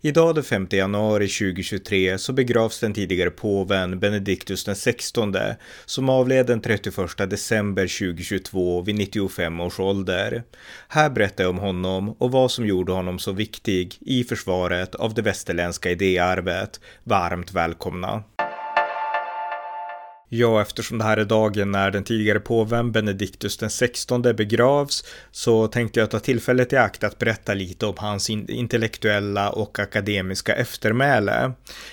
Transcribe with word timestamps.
Idag 0.00 0.34
den 0.34 0.44
5 0.44 0.66
januari 0.70 1.28
2023 1.28 2.18
så 2.18 2.32
begravs 2.32 2.80
den 2.80 2.94
tidigare 2.94 3.30
påven 3.30 3.98
Benediktus 3.98 4.64
den 4.64 4.76
16 4.76 5.34
som 5.86 6.08
avled 6.08 6.46
den 6.46 6.60
31 6.60 7.30
december 7.30 7.82
2022 7.82 8.82
vid 8.82 8.94
95 8.94 9.60
års 9.60 9.80
ålder. 9.80 10.42
Här 10.88 11.10
berättar 11.10 11.44
jag 11.44 11.50
om 11.50 11.58
honom 11.58 12.10
och 12.18 12.32
vad 12.32 12.50
som 12.50 12.66
gjorde 12.66 12.92
honom 12.92 13.18
så 13.18 13.32
viktig 13.32 13.96
i 14.00 14.24
försvaret 14.24 14.94
av 14.94 15.14
det 15.14 15.22
västerländska 15.22 15.90
idéarvet. 15.90 16.80
Varmt 17.04 17.52
välkomna! 17.52 18.22
Ja, 20.30 20.62
eftersom 20.62 20.98
det 20.98 21.04
här 21.04 21.16
är 21.16 21.24
dagen 21.24 21.72
när 21.72 21.90
den 21.90 22.04
tidigare 22.04 22.40
påven 22.40 22.92
Benedictus 22.92 23.56
XVI 23.56 24.34
begravs 24.34 25.04
så 25.30 25.66
tänkte 25.66 26.00
jag 26.00 26.10
ta 26.10 26.20
tillfället 26.20 26.72
i 26.72 26.76
akt 26.76 27.04
att 27.04 27.18
berätta 27.18 27.54
lite 27.54 27.86
om 27.86 27.94
hans 27.98 28.30
intellektuella 28.30 29.50
och 29.50 29.78
akademiska 29.78 30.54
eftermäle. 30.54 31.52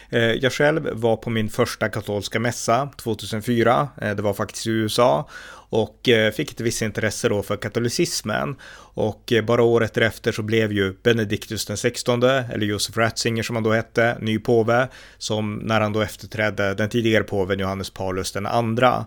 Eh, 0.09 0.19
jag 0.19 0.53
själv 0.53 0.89
var 0.93 1.17
på 1.17 1.29
min 1.29 1.49
första 1.49 1.89
katolska 1.89 2.39
mässa 2.39 2.89
2004, 2.97 3.89
eh, 4.01 4.15
det 4.15 4.21
var 4.21 4.33
faktiskt 4.33 4.67
i 4.67 4.69
USA, 4.69 5.29
och 5.75 6.09
eh, 6.09 6.31
fick 6.31 6.51
ett 6.51 6.61
visst 6.61 6.81
intresse 6.81 7.29
då 7.29 7.43
för 7.43 7.57
katolicismen. 7.57 8.55
Och 8.77 9.33
eh, 9.33 9.45
bara 9.45 9.63
året 9.63 9.93
därefter 9.93 10.31
så 10.31 10.41
blev 10.41 10.71
ju 10.71 10.93
Benedictus 11.03 11.65
den 11.65 11.77
16, 11.77 12.23
eller 12.23 12.65
Josef 12.65 12.97
Ratzinger 12.97 13.43
som 13.43 13.55
han 13.55 13.63
då 13.63 13.71
hette, 13.71 14.17
ny 14.21 14.39
påve, 14.39 14.87
som 15.17 15.55
när 15.55 15.81
han 15.81 15.93
då 15.93 16.01
efterträdde 16.01 16.73
den 16.73 16.89
tidigare 16.89 17.23
påven 17.23 17.59
Johannes 17.59 17.89
Paulus 17.89 18.31
den 18.31 18.45
andra. 18.45 19.05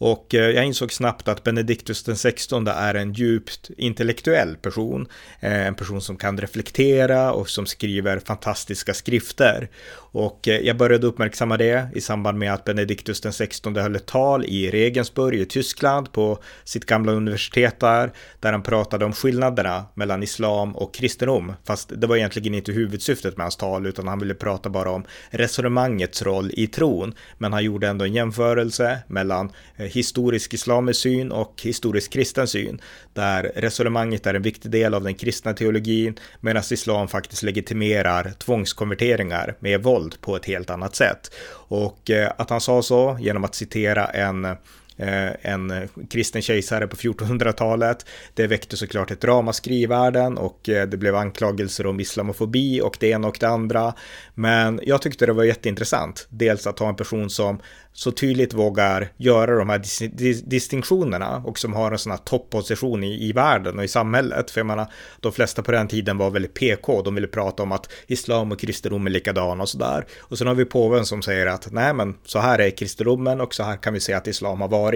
Och 0.00 0.34
eh, 0.34 0.50
jag 0.50 0.66
insåg 0.66 0.92
snabbt 0.92 1.28
att 1.28 1.42
Benedictus 1.42 2.04
den 2.04 2.16
16 2.16 2.66
är 2.66 2.94
en 2.94 3.12
djupt 3.12 3.70
intellektuell 3.76 4.56
person. 4.56 5.06
En 5.40 5.74
person 5.74 6.00
som 6.00 6.16
kan 6.16 6.38
reflektera 6.38 7.32
och 7.32 7.48
som 7.48 7.66
skriver 7.66 8.18
fantastiska 8.18 8.94
skrifter. 8.94 9.68
Och 10.12 10.40
jag 10.42 10.76
började 10.76 11.06
uppmärksamma 11.06 11.56
det 11.56 11.88
i 11.94 12.00
samband 12.00 12.38
med 12.38 12.52
att 12.52 12.64
Benedictus 12.64 13.20
den 13.20 13.32
16 13.32 13.76
höll 13.76 13.96
ett 13.96 14.06
tal 14.06 14.44
i 14.44 14.70
Regensburg 14.70 15.40
i 15.40 15.44
Tyskland 15.44 16.09
på 16.12 16.38
sitt 16.64 16.86
gamla 16.86 17.12
universitet 17.12 17.80
där, 17.80 18.12
där 18.40 18.52
han 18.52 18.62
pratade 18.62 19.04
om 19.04 19.12
skillnaderna 19.12 19.84
mellan 19.94 20.22
islam 20.22 20.76
och 20.76 20.94
kristendom. 20.94 21.52
Fast 21.64 21.92
det 21.96 22.06
var 22.06 22.16
egentligen 22.16 22.54
inte 22.54 22.72
huvudsyftet 22.72 23.36
med 23.36 23.44
hans 23.44 23.56
tal, 23.56 23.86
utan 23.86 24.08
han 24.08 24.18
ville 24.18 24.34
prata 24.34 24.70
bara 24.70 24.90
om 24.90 25.04
resonemangets 25.30 26.22
roll 26.22 26.50
i 26.52 26.66
tron. 26.66 27.14
Men 27.38 27.52
han 27.52 27.64
gjorde 27.64 27.88
ändå 27.88 28.04
en 28.04 28.14
jämförelse 28.14 28.98
mellan 29.06 29.52
eh, 29.76 29.86
historisk 29.86 30.54
islamisk 30.54 31.00
syn 31.00 31.32
och 31.32 31.60
historisk 31.62 32.12
kristen 32.12 32.46
syn, 32.48 32.80
där 33.12 33.52
resonemanget 33.56 34.26
är 34.26 34.34
en 34.34 34.42
viktig 34.42 34.70
del 34.70 34.94
av 34.94 35.02
den 35.02 35.14
kristna 35.14 35.52
teologin, 35.52 36.18
medan 36.40 36.62
islam 36.70 37.08
faktiskt 37.08 37.42
legitimerar 37.42 38.32
tvångskonverteringar 38.38 39.56
med 39.60 39.82
våld 39.82 40.20
på 40.20 40.36
ett 40.36 40.44
helt 40.44 40.70
annat 40.70 40.96
sätt. 40.96 41.30
Och 41.52 42.10
eh, 42.10 42.32
att 42.38 42.50
han 42.50 42.60
sa 42.60 42.82
så 42.82 43.18
genom 43.20 43.44
att 43.44 43.54
citera 43.54 44.06
en 44.06 44.56
Eh, 45.00 45.52
en 45.52 45.70
eh, 45.70 45.88
kristen 46.10 46.42
kejsare 46.42 46.86
på 46.86 46.96
1400-talet. 46.96 48.06
Det 48.34 48.46
väckte 48.46 48.76
såklart 48.76 49.10
ett 49.10 49.24
ramaskri 49.24 49.82
i 49.82 49.86
världen 49.86 50.38
och 50.38 50.68
eh, 50.68 50.88
det 50.88 50.96
blev 50.96 51.16
anklagelser 51.16 51.86
om 51.86 52.00
islamofobi 52.00 52.80
och 52.80 52.96
det 53.00 53.08
ena 53.08 53.28
och 53.28 53.36
det 53.40 53.48
andra. 53.48 53.94
Men 54.34 54.80
jag 54.82 55.02
tyckte 55.02 55.26
det 55.26 55.32
var 55.32 55.44
jätteintressant. 55.44 56.26
Dels 56.30 56.66
att 56.66 56.78
ha 56.78 56.88
en 56.88 56.96
person 56.96 57.30
som 57.30 57.60
så 57.92 58.12
tydligt 58.12 58.54
vågar 58.54 59.08
göra 59.16 59.58
de 59.58 59.68
här 59.68 59.78
dis 59.78 59.98
dis 59.98 60.42
distinktionerna 60.42 61.42
och 61.44 61.58
som 61.58 61.72
har 61.72 61.92
en 61.92 61.98
sån 61.98 62.10
här 62.10 62.18
topposition 62.18 63.04
i, 63.04 63.28
i 63.28 63.32
världen 63.32 63.78
och 63.78 63.84
i 63.84 63.88
samhället. 63.88 64.50
För 64.50 64.60
jag 64.60 64.66
menar, 64.66 64.86
de 65.20 65.32
flesta 65.32 65.62
på 65.62 65.72
den 65.72 65.88
tiden 65.88 66.18
var 66.18 66.30
väldigt 66.30 66.54
PK, 66.54 67.02
de 67.02 67.14
ville 67.14 67.26
prata 67.26 67.62
om 67.62 67.72
att 67.72 67.92
islam 68.06 68.52
och 68.52 68.60
kristendom 68.60 69.06
är 69.06 69.10
likadana 69.10 69.62
och 69.62 69.68
sådär. 69.68 70.06
Och 70.20 70.38
sen 70.38 70.46
har 70.46 70.54
vi 70.54 70.64
påven 70.64 71.06
som 71.06 71.22
säger 71.22 71.46
att 71.46 71.72
nej 71.72 71.94
men 71.94 72.14
så 72.24 72.38
här 72.38 72.58
är 72.58 72.70
kristendomen 72.70 73.40
och 73.40 73.54
så 73.54 73.62
här 73.62 73.76
kan 73.76 73.94
vi 73.94 74.00
se 74.00 74.12
att 74.12 74.26
islam 74.26 74.60
har 74.60 74.68
varit. 74.68 74.89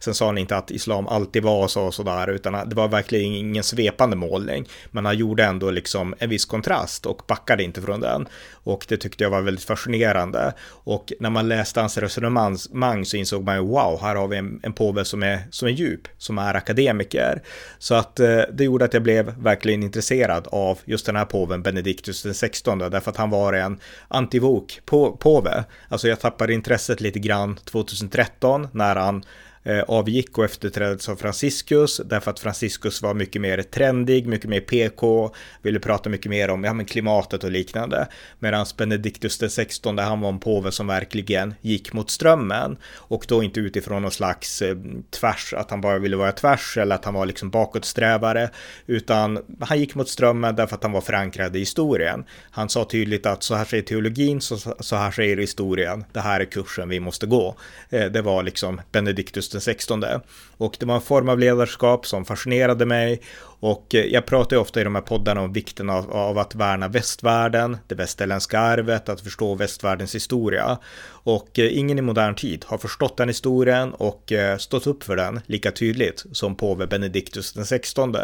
Sen 0.00 0.14
sa 0.14 0.26
han 0.26 0.38
inte 0.38 0.56
att 0.56 0.70
islam 0.70 1.08
alltid 1.08 1.42
var 1.42 1.68
så 1.68 1.82
och 1.82 1.94
sådär, 1.94 2.30
utan 2.30 2.68
det 2.68 2.74
var 2.74 2.88
verkligen 2.88 3.32
ingen 3.32 3.64
svepande 3.64 4.16
målning. 4.16 4.68
Men 4.90 5.04
han 5.04 5.16
gjorde 5.16 5.44
ändå 5.44 5.70
liksom 5.70 6.14
en 6.18 6.30
viss 6.30 6.44
kontrast 6.44 7.06
och 7.06 7.22
backade 7.26 7.62
inte 7.62 7.82
från 7.82 8.00
den. 8.00 8.28
Och 8.50 8.86
det 8.88 8.96
tyckte 8.96 9.24
jag 9.24 9.30
var 9.30 9.40
väldigt 9.40 9.64
fascinerande. 9.64 10.52
Och 10.68 11.12
när 11.20 11.30
man 11.30 11.48
läste 11.48 11.80
hans 11.80 11.98
resonemang 11.98 13.04
så 13.04 13.16
insåg 13.16 13.44
man 13.44 13.56
ju 13.56 13.62
wow, 13.62 13.98
här 14.02 14.16
har 14.16 14.28
vi 14.28 14.36
en, 14.36 14.60
en 14.62 14.72
påve 14.72 15.04
som 15.04 15.22
är, 15.22 15.38
som 15.50 15.68
är 15.68 15.72
djup, 15.72 16.08
som 16.18 16.38
är 16.38 16.54
akademiker. 16.54 17.42
Så 17.78 17.94
att 17.94 18.20
eh, 18.20 18.40
det 18.52 18.64
gjorde 18.64 18.84
att 18.84 18.94
jag 18.94 19.02
blev 19.02 19.34
verkligen 19.38 19.82
intresserad 19.82 20.48
av 20.52 20.78
just 20.84 21.06
den 21.06 21.16
här 21.16 21.24
påven 21.24 21.62
Benediktus 21.62 22.22
den 22.22 22.34
16, 22.34 22.78
därför 22.78 23.10
att 23.10 23.16
han 23.16 23.30
var 23.30 23.52
en 23.52 23.80
antivok 24.08 24.80
på, 24.84 25.16
påve. 25.16 25.64
Alltså 25.88 26.08
jag 26.08 26.20
tappade 26.20 26.54
intresset 26.54 27.00
lite 27.00 27.18
grann 27.18 27.56
2013 27.56 28.68
när 28.72 28.96
han 28.96 29.24
Eh, 29.68 29.84
avgick 29.88 30.38
och 30.38 30.44
efterträddes 30.44 31.08
av 31.08 31.16
Franciscus 31.16 32.00
därför 32.04 32.30
att 32.30 32.40
Franciscus 32.40 33.02
var 33.02 33.14
mycket 33.14 33.42
mer 33.42 33.62
trendig, 33.62 34.26
mycket 34.26 34.50
mer 34.50 34.60
PK, 34.60 35.34
ville 35.62 35.78
prata 35.78 36.10
mycket 36.10 36.30
mer 36.30 36.50
om 36.50 36.64
ja, 36.64 36.72
men 36.72 36.86
klimatet 36.86 37.44
och 37.44 37.50
liknande. 37.50 38.08
Medan 38.38 38.66
Benedictus 38.76 39.38
XVI, 39.38 40.00
han 40.00 40.20
var 40.20 40.28
en 40.28 40.38
påve 40.38 40.72
som 40.72 40.86
verkligen 40.86 41.54
gick 41.60 41.92
mot 41.92 42.10
strömmen 42.10 42.76
och 42.94 43.24
då 43.28 43.42
inte 43.42 43.60
utifrån 43.60 44.02
någon 44.02 44.10
slags 44.10 44.62
eh, 44.62 44.76
tvärs, 45.10 45.54
att 45.54 45.70
han 45.70 45.80
bara 45.80 45.98
ville 45.98 46.16
vara 46.16 46.32
tvärs 46.32 46.76
eller 46.76 46.94
att 46.94 47.04
han 47.04 47.14
var 47.14 47.26
liksom 47.26 47.50
bakåtsträvare, 47.50 48.50
utan 48.86 49.38
han 49.60 49.78
gick 49.78 49.94
mot 49.94 50.08
strömmen 50.08 50.56
därför 50.56 50.76
att 50.76 50.82
han 50.82 50.92
var 50.92 51.00
förankrad 51.00 51.56
i 51.56 51.58
historien. 51.58 52.24
Han 52.50 52.68
sa 52.68 52.84
tydligt 52.84 53.26
att 53.26 53.42
så 53.42 53.54
här 53.54 53.64
säger 53.64 53.82
teologin, 53.82 54.40
så, 54.40 54.56
så 54.80 54.96
här 54.96 55.10
säger 55.10 55.36
historien, 55.36 56.04
det 56.12 56.20
här 56.20 56.40
är 56.40 56.44
kursen 56.44 56.88
vi 56.88 57.00
måste 57.00 57.26
gå. 57.26 57.56
Eh, 57.90 58.06
det 58.06 58.22
var 58.22 58.42
liksom 58.42 58.80
Benediktus 58.92 59.57
2016 59.60 60.00
där. 60.00 60.20
Och 60.58 60.76
det 60.80 60.86
var 60.86 60.94
en 60.94 61.00
form 61.00 61.28
av 61.28 61.38
ledarskap 61.38 62.06
som 62.06 62.24
fascinerade 62.24 62.86
mig 62.86 63.20
och 63.60 63.94
eh, 63.94 64.04
jag 64.04 64.26
pratar 64.26 64.56
ju 64.56 64.60
ofta 64.60 64.80
i 64.80 64.84
de 64.84 64.94
här 64.94 65.02
poddarna 65.02 65.40
om 65.40 65.52
vikten 65.52 65.90
av, 65.90 66.10
av, 66.10 66.38
att 66.38 66.54
värna 66.54 66.88
västvärlden, 66.88 67.76
det 67.86 67.94
västerländska 67.94 68.60
arvet, 68.60 69.08
att 69.08 69.20
förstå 69.20 69.54
västvärldens 69.54 70.14
historia. 70.14 70.78
Och 71.08 71.58
eh, 71.58 71.78
ingen 71.78 71.98
i 71.98 72.02
modern 72.02 72.34
tid 72.34 72.64
har 72.68 72.78
förstått 72.78 73.16
den 73.16 73.28
historien 73.28 73.92
och 73.94 74.32
eh, 74.32 74.56
stått 74.56 74.86
upp 74.86 75.04
för 75.04 75.16
den 75.16 75.40
lika 75.46 75.70
tydligt 75.70 76.24
som 76.32 76.56
påve 76.56 76.86
Benediktus 76.86 77.52
den 77.52 77.66
16. 77.66 78.16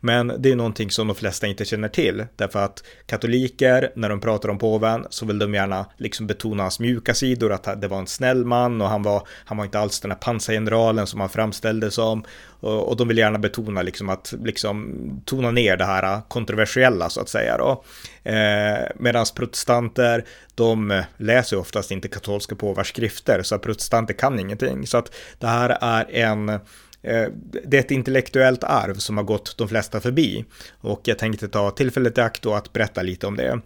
Men 0.00 0.32
det 0.38 0.50
är 0.50 0.56
någonting 0.56 0.90
som 0.90 1.06
de 1.06 1.16
flesta 1.16 1.46
inte 1.46 1.64
känner 1.64 1.88
till, 1.88 2.26
därför 2.36 2.64
att 2.64 2.84
katoliker, 3.06 3.92
när 3.96 4.08
de 4.08 4.20
pratar 4.20 4.48
om 4.48 4.58
påven, 4.58 5.06
så 5.10 5.26
vill 5.26 5.38
de 5.38 5.54
gärna 5.54 5.86
liksom 5.96 6.26
betona 6.26 6.62
hans 6.62 6.80
mjuka 6.80 7.14
sidor, 7.14 7.52
att 7.52 7.80
det 7.80 7.88
var 7.88 7.98
en 7.98 8.06
snäll 8.06 8.44
man 8.44 8.80
och 8.80 8.88
han 8.88 9.02
var, 9.02 9.28
han 9.44 9.56
var 9.56 9.64
inte 9.64 9.78
alls 9.78 10.00
den 10.00 10.10
här 10.10 10.18
pansargeneralen 10.18 11.06
som 11.06 11.20
han 11.20 11.28
framställde 11.28 11.71
framställdes 11.72 11.94
som. 11.94 12.24
Och, 12.60 12.96
de 12.96 13.08
vill 13.08 13.18
gärna 13.18 13.38
betona 13.38 13.82
liksom 13.82 14.08
att 14.08 14.34
liksom 14.44 15.22
tona 15.24 15.50
ner 15.50 15.76
det 15.76 15.84
här 15.84 16.20
kontroversiella 16.28 17.10
så 17.10 17.20
att 17.20 17.28
säga 17.28 17.58
då. 17.58 17.84
Eh, 18.30 18.88
Medan 18.96 19.26
protestanter, 19.34 20.24
de 20.54 21.02
läser 21.18 21.58
oftast 21.58 21.90
inte 21.90 22.08
katolska 22.08 22.54
påvarskrifter 22.54 23.42
så 23.42 23.54
att 23.54 23.62
protestanter 23.62 24.14
kan 24.14 24.38
ingenting. 24.38 24.86
Så 24.86 24.98
att 24.98 25.12
det 25.38 25.48
här 25.48 25.78
är 25.80 26.06
en 26.10 26.48
eh, 26.48 27.28
det 27.64 27.76
är 27.76 27.80
ett 27.80 27.90
intellektuellt 27.90 28.64
arv 28.64 28.94
som 28.98 29.16
har 29.16 29.24
gått 29.24 29.58
de 29.58 29.68
flesta 29.68 30.00
förbi. 30.00 30.44
Och 30.82 31.00
jag 31.04 31.18
tänkte 31.18 31.48
ta 31.48 31.70
tillfället 31.70 32.18
i 32.18 32.20
akt 32.20 32.46
och 32.46 32.56
att 32.56 32.72
berätta 32.72 33.02
lite 33.02 33.26
om 33.26 33.36
det. 33.36 33.60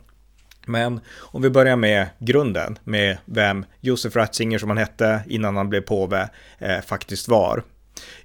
Men 0.66 1.00
om 1.32 1.42
vi 1.42 1.50
börjar 1.50 1.76
med 1.76 2.06
grunden, 2.18 2.78
med 2.84 3.18
vem 3.24 3.64
Josef 3.80 4.16
Ratzinger 4.16 4.58
som 4.58 4.68
han 4.68 4.78
hette 4.78 5.24
innan 5.28 5.56
han 5.56 5.68
blev 5.68 5.80
påve 5.80 6.28
eh, 6.58 6.80
faktiskt 6.80 7.28
var. 7.28 7.62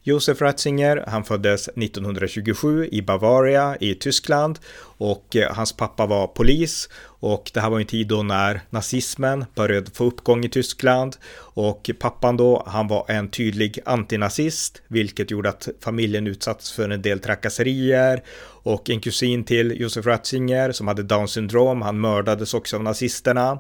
Josef 0.04 0.42
Ratzinger, 0.42 1.04
han 1.08 1.24
föddes 1.24 1.68
1927 1.68 2.90
i 2.92 3.02
Bavaria 3.02 3.78
i 3.80 3.96
Tyskland 3.96 4.60
och 4.98 5.36
eh, 5.36 5.54
hans 5.56 5.74
pappa 5.74 6.06
var 6.06 6.28
polis 6.28 6.90
och 7.22 7.52
det 7.54 7.60
här 7.60 7.70
var 7.70 7.80
en 7.80 7.86
tid 7.86 8.08
då 8.08 8.24
när 8.24 8.62
nazismen 8.70 9.46
började 9.56 9.92
få 9.92 10.06
uppgång 10.06 10.46
i 10.46 10.50
Tyskland 10.50 11.16
och 11.54 11.90
pappan 12.00 12.38
då, 12.38 12.64
han 12.68 12.88
var 12.88 13.06
en 13.08 13.30
tydlig 13.30 13.80
antinazist, 13.86 14.82
vilket 14.88 15.32
gjorde 15.32 15.50
att 15.50 15.70
familjen 15.80 16.28
utsattes 16.28 16.72
för 16.72 16.90
en 16.90 17.02
del 17.02 17.20
trakasserier 17.20 18.24
och 18.64 18.90
en 18.90 19.00
kusin 19.00 19.44
till 19.44 19.82
Josef 19.82 20.06
Ratzinger 20.06 20.72
som 20.72 20.88
hade 20.88 21.04
down 21.04 21.28
syndrom, 21.28 21.82
han 21.82 22.02
mördades 22.02 22.54
också 22.54 22.76
av 22.76 22.84
nazisterna. 22.84 23.60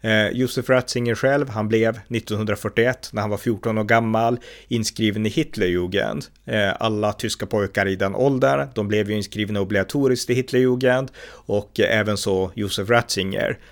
Eh, 0.00 0.28
Josef 0.28 0.68
Ratzinger 0.68 1.14
själv, 1.14 1.48
han 1.48 1.68
blev 1.68 1.90
1941 1.90 3.10
när 3.12 3.20
han 3.20 3.30
var 3.30 3.36
14 3.36 3.78
år 3.78 3.84
gammal 3.84 4.38
inskriven 4.68 5.26
i 5.26 5.28
Hitlerjugend. 5.28 6.26
Eh, 6.44 6.72
alla 6.80 7.12
tyska 7.12 7.46
pojkar 7.46 7.88
i 7.88 7.96
den 7.96 8.14
åldern, 8.14 8.68
de 8.74 8.88
blev 8.88 9.10
ju 9.10 9.16
inskrivna 9.16 9.60
obligatoriskt 9.60 10.30
i 10.30 10.34
Hitlerjugend 10.34 11.10
och 11.30 11.80
eh, 11.80 11.98
även 11.98 12.16
så 12.16 12.50
Josef 12.54 12.90
Ratzinger. 12.90 13.01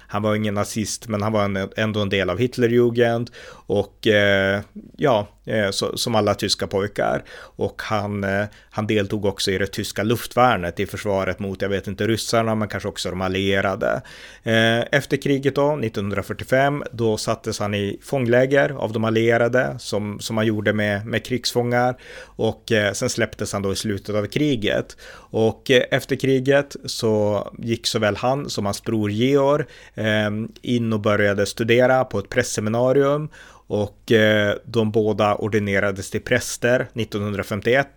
Han 0.09 0.23
var 0.23 0.35
ingen 0.35 0.55
nazist, 0.55 1.09
men 1.09 1.23
han 1.23 1.33
var 1.33 1.45
en, 1.45 1.69
ändå 1.77 2.01
en 2.01 2.09
del 2.09 2.31
av 2.31 2.39
Hitlerjugend 2.39 3.31
och 3.71 4.07
eh, 4.07 4.61
ja, 4.97 5.29
eh, 5.45 5.71
så, 5.71 5.97
som 5.97 6.15
alla 6.15 6.35
tyska 6.35 6.67
pojkar. 6.67 7.23
Och 7.39 7.83
han, 7.83 8.25
eh, 8.25 8.45
han 8.71 8.87
deltog 8.87 9.25
också 9.25 9.51
i 9.51 9.59
det 9.59 9.67
tyska 9.67 10.03
luftvärnet 10.03 10.81
i 10.81 10.87
försvaret 10.87 11.39
mot, 11.39 11.63
jag 11.63 11.69
vet 11.69 11.87
inte, 11.87 12.07
ryssarna, 12.07 12.55
men 12.55 12.69
kanske 12.69 12.89
också 12.89 13.11
de 13.11 13.21
allierade. 13.21 14.03
Eh, 14.43 14.81
efter 14.81 15.17
kriget 15.17 15.55
då, 15.55 15.77
1945, 15.77 16.85
då 16.93 17.17
sattes 17.17 17.59
han 17.59 17.75
i 17.75 17.99
fångläger 18.03 18.71
av 18.71 18.93
de 18.93 19.05
allierade, 19.05 19.77
som, 19.79 20.21
som 20.21 20.37
han 20.37 20.47
gjorde 20.47 20.73
med, 20.73 21.07
med 21.07 21.25
krigsfångar. 21.25 21.97
Och 22.25 22.73
eh, 22.73 22.93
sen 22.93 23.11
släpptes 23.11 23.53
han 23.53 23.63
då 23.63 23.73
i 23.73 23.77
slutet 23.77 24.15
av 24.15 24.27
kriget. 24.27 24.97
Och 25.13 25.71
eh, 25.71 25.83
efter 25.91 26.17
kriget 26.17 26.77
så 26.85 27.49
gick 27.59 27.87
såväl 27.87 28.17
han 28.17 28.51
som 28.51 28.65
hans 28.65 28.83
bror 28.83 29.11
Georg 29.11 29.65
eh, 29.95 30.31
in 30.63 30.93
och 30.93 31.01
började 31.01 31.47
studera 31.47 32.05
på 32.05 32.19
ett 32.19 32.29
pressseminarium 32.29 33.29
och 33.71 34.13
eh, 34.13 34.55
de 34.65 34.91
båda 34.91 35.35
ordinerades 35.35 36.11
till 36.11 36.21
präster 36.21 36.89
1951 36.95 37.89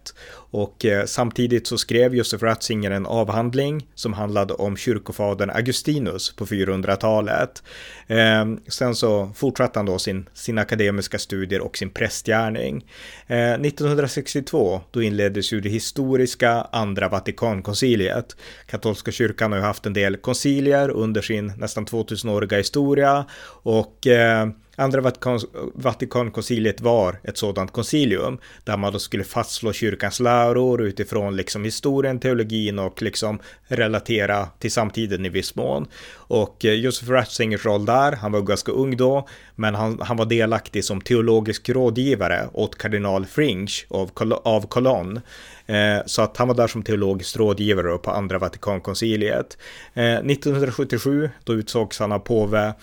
och 0.53 0.85
eh, 0.85 1.05
samtidigt 1.05 1.67
så 1.67 1.77
skrev 1.77 2.15
Josef 2.15 2.43
Ratzinger 2.43 2.91
en 2.91 3.05
avhandling 3.05 3.87
som 3.95 4.13
handlade 4.13 4.53
om 4.53 4.77
kyrkofadern 4.77 5.49
Augustinus 5.49 6.35
på 6.35 6.45
400-talet. 6.45 7.63
Eh, 8.07 8.45
sen 8.67 8.95
så 8.95 9.31
fortsatte 9.35 9.79
han 9.79 9.85
då 9.85 9.99
sin, 9.99 10.29
sin 10.33 10.57
akademiska 10.57 11.19
studier 11.19 11.61
och 11.61 11.77
sin 11.77 11.89
prästgärning. 11.89 12.85
Ehm, 13.27 13.61
1962 13.61 14.81
då 14.91 15.01
inleddes 15.01 15.53
ju 15.53 15.61
det 15.61 15.69
historiska 15.69 16.67
andra 16.71 17.09
Vatikankonciliet. 17.09 18.35
Katolska 18.65 19.11
kyrkan 19.11 19.51
har 19.51 19.59
ju 19.59 19.65
haft 19.65 19.85
en 19.85 19.93
del 19.93 20.17
koncilier 20.17 20.89
under 20.89 21.21
sin 21.21 21.53
nästan 21.57 21.85
2000-åriga 21.85 22.57
historia 22.57 23.25
och 23.63 24.07
ehm, 24.07 24.53
Andra 24.75 25.01
Vatikan, 25.01 25.39
Vatikankonciliet 25.73 26.81
var 26.81 27.19
ett 27.23 27.37
sådant 27.37 27.71
koncilium 27.71 28.37
där 28.63 28.77
man 28.77 28.93
då 28.93 28.99
skulle 28.99 29.23
fastslå 29.23 29.73
kyrkans 29.73 30.19
läror 30.43 30.81
utifrån 30.81 31.35
liksom 31.35 31.63
historien, 31.63 32.19
teologin 32.19 32.79
och 32.79 33.01
liksom 33.01 33.39
relatera 33.67 34.45
till 34.59 34.71
samtiden 34.71 35.25
i 35.25 35.29
viss 35.29 35.55
mån. 35.55 35.87
Och 36.15 36.65
eh, 36.65 36.73
Josef 36.73 37.09
Ratzingers 37.09 37.65
roll 37.65 37.85
där, 37.85 38.11
han 38.11 38.31
var 38.31 38.41
ganska 38.41 38.71
ung 38.71 38.97
då, 38.97 39.27
men 39.55 39.75
han, 39.75 39.99
han 40.01 40.17
var 40.17 40.25
delaktig 40.25 40.85
som 40.85 41.01
teologisk 41.01 41.69
rådgivare 41.69 42.47
åt 42.53 42.77
kardinal 42.77 43.25
Fringe 43.25 43.71
av, 43.89 44.11
av 44.43 44.67
Cologne. 44.67 45.21
Eh, 45.65 46.05
så 46.05 46.21
att 46.21 46.37
han 46.37 46.47
var 46.47 46.55
där 46.55 46.67
som 46.67 46.83
teologisk 46.83 47.37
rådgivare 47.37 47.97
på 47.97 48.11
andra 48.11 48.39
Vatikankonciliet. 48.39 49.57
Eh, 49.93 50.03
1977 50.03 51.29
då 51.43 51.53
utsågs 51.53 51.99
han 51.99 52.11
av 52.11 52.19
påve 52.19 52.73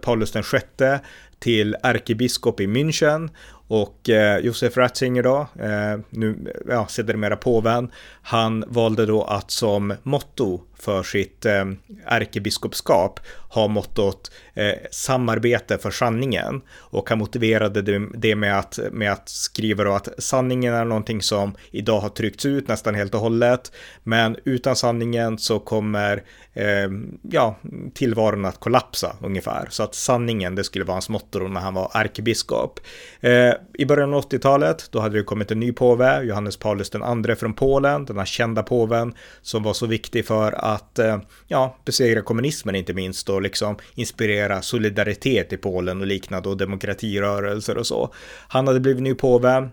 Paulus 0.00 0.32
den 0.32 0.42
sjätte 0.42 1.00
till 1.38 1.76
ärkebiskop 1.82 2.60
i 2.60 2.66
München 2.66 3.30
och 3.68 4.08
eh, 4.10 4.38
Josef 4.38 4.76
Ratzinger 4.76 5.22
då, 5.22 5.48
eh, 5.60 5.98
nu 6.10 6.54
ja, 6.68 6.86
sedermera 6.86 7.36
påven, 7.36 7.90
han 8.28 8.64
valde 8.66 9.06
då 9.06 9.22
att 9.22 9.50
som 9.50 9.94
motto 10.02 10.60
för 10.78 11.02
sitt 11.02 11.46
eh, 11.46 11.64
ärkebiskopskap 12.04 13.20
ha 13.48 13.68
mottot 13.68 14.30
eh, 14.54 14.74
samarbete 14.90 15.78
för 15.78 15.90
sanningen. 15.90 16.62
Och 16.76 17.08
han 17.08 17.18
motiverade 17.18 17.82
det, 17.82 18.06
det, 18.14 18.36
med, 18.36 18.58
att, 18.58 18.78
med 18.92 19.12
att 19.12 19.28
skriva 19.28 19.84
då 19.84 19.92
att 19.92 20.08
sanningen 20.18 20.74
är 20.74 20.84
någonting 20.84 21.22
som 21.22 21.56
idag 21.70 22.00
har 22.00 22.08
tryckts 22.08 22.46
ut 22.46 22.68
nästan 22.68 22.94
helt 22.94 23.14
och 23.14 23.20
hållet. 23.20 23.72
Men 24.02 24.36
utan 24.44 24.76
sanningen 24.76 25.38
så 25.38 25.58
kommer 25.58 26.22
eh, 26.52 26.90
ja, 27.22 27.56
tillvaron 27.94 28.44
att 28.44 28.60
kollapsa 28.60 29.16
ungefär. 29.22 29.66
Så 29.70 29.82
att 29.82 29.94
sanningen 29.94 30.54
det 30.54 30.64
skulle 30.64 30.84
vara 30.84 30.94
hans 30.94 31.08
motto 31.08 31.38
när 31.38 31.60
han 31.60 31.74
var 31.74 31.90
ärkebiskop. 31.94 32.80
Eh, 33.20 33.52
I 33.74 33.86
början 33.86 34.14
av 34.14 34.22
80-talet 34.22 34.88
då 34.90 35.00
hade 35.00 35.18
det 35.18 35.24
kommit 35.24 35.50
en 35.50 35.60
ny 35.60 35.72
påve, 35.72 36.22
Johannes 36.22 36.56
Paulus 36.56 36.90
II 36.94 37.34
från 37.34 37.54
Polen, 37.54 38.06
den 38.16 38.20
här 38.20 38.26
kända 38.26 38.62
påven 38.62 39.14
som 39.42 39.62
var 39.62 39.72
så 39.72 39.86
viktig 39.86 40.26
för 40.26 40.52
att 40.52 40.98
eh, 40.98 41.18
ja, 41.46 41.76
besegra 41.84 42.22
kommunismen 42.22 42.74
inte 42.74 42.94
minst 42.94 43.28
och 43.28 43.42
liksom 43.42 43.76
inspirera 43.94 44.62
solidaritet 44.62 45.52
i 45.52 45.56
Polen 45.56 46.00
och 46.00 46.06
liknande 46.06 46.48
och 46.48 46.56
demokratirörelser 46.56 47.76
och 47.76 47.86
så. 47.86 48.14
Han 48.48 48.66
hade 48.66 48.80
blivit 48.80 49.02
ny 49.02 49.14
påve 49.14 49.68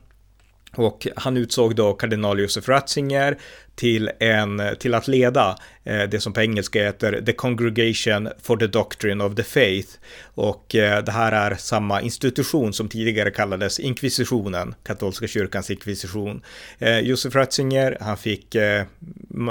och 0.76 1.08
han 1.16 1.38
utsåg 1.38 1.76
då 1.76 1.94
kardinal 1.94 2.40
Josef 2.40 2.70
Ratzinger 2.70 3.38
till, 3.76 4.12
en, 4.20 4.62
till 4.80 4.94
att 4.94 5.08
leda 5.08 5.56
eh, 5.84 6.04
det 6.04 6.20
som 6.20 6.34
på 6.34 6.42
engelska 6.42 6.84
heter 6.84 7.22
The 7.26 7.34
Congregation 7.34 8.30
for 8.42 8.58
the 8.58 8.68
Doctrine 8.68 9.24
of 9.24 9.36
the 9.36 9.44
Faith. 9.44 9.90
Och 10.24 10.76
eh, 10.76 11.04
det 11.04 11.12
här 11.12 11.32
är 11.32 11.56
samma 11.56 12.02
institution 12.02 12.74
som 12.74 12.90
tidigare 12.90 13.32
kallades 13.32 13.80
inkvisitionen, 13.80 14.76
katolska 14.84 15.28
kyrkans 15.28 15.72
inkvisition. 15.72 16.42
Eh, 16.80 17.00
Josef 17.00 17.36
Ratzinger, 17.36 17.98
han 18.02 18.18
fick 18.18 18.56
eh, 18.56 18.84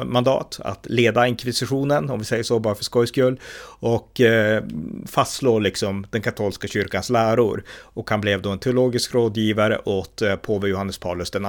mandat 0.04 0.60
att 0.64 0.86
leda 0.88 1.26
inkvisitionen, 1.26 2.10
om 2.10 2.18
vi 2.18 2.24
säger 2.24 2.42
så 2.42 2.58
bara 2.58 2.74
för 2.74 2.84
skojs 2.84 3.08
skull, 3.08 3.40
och 3.80 4.20
eh, 4.20 4.64
fastslå 5.06 5.58
liksom 5.58 6.06
den 6.10 6.22
katolska 6.22 6.68
kyrkans 6.68 7.10
läror. 7.10 7.64
Och 7.70 8.10
han 8.10 8.20
blev 8.20 8.42
då 8.42 8.50
en 8.50 8.58
teologisk 8.58 9.14
rådgivare 9.14 9.78
åt 9.84 10.22
eh, 10.22 10.36
påve 10.36 10.68
Johannes 10.68 10.98
Paulus 10.98 11.30
II. 11.34 11.42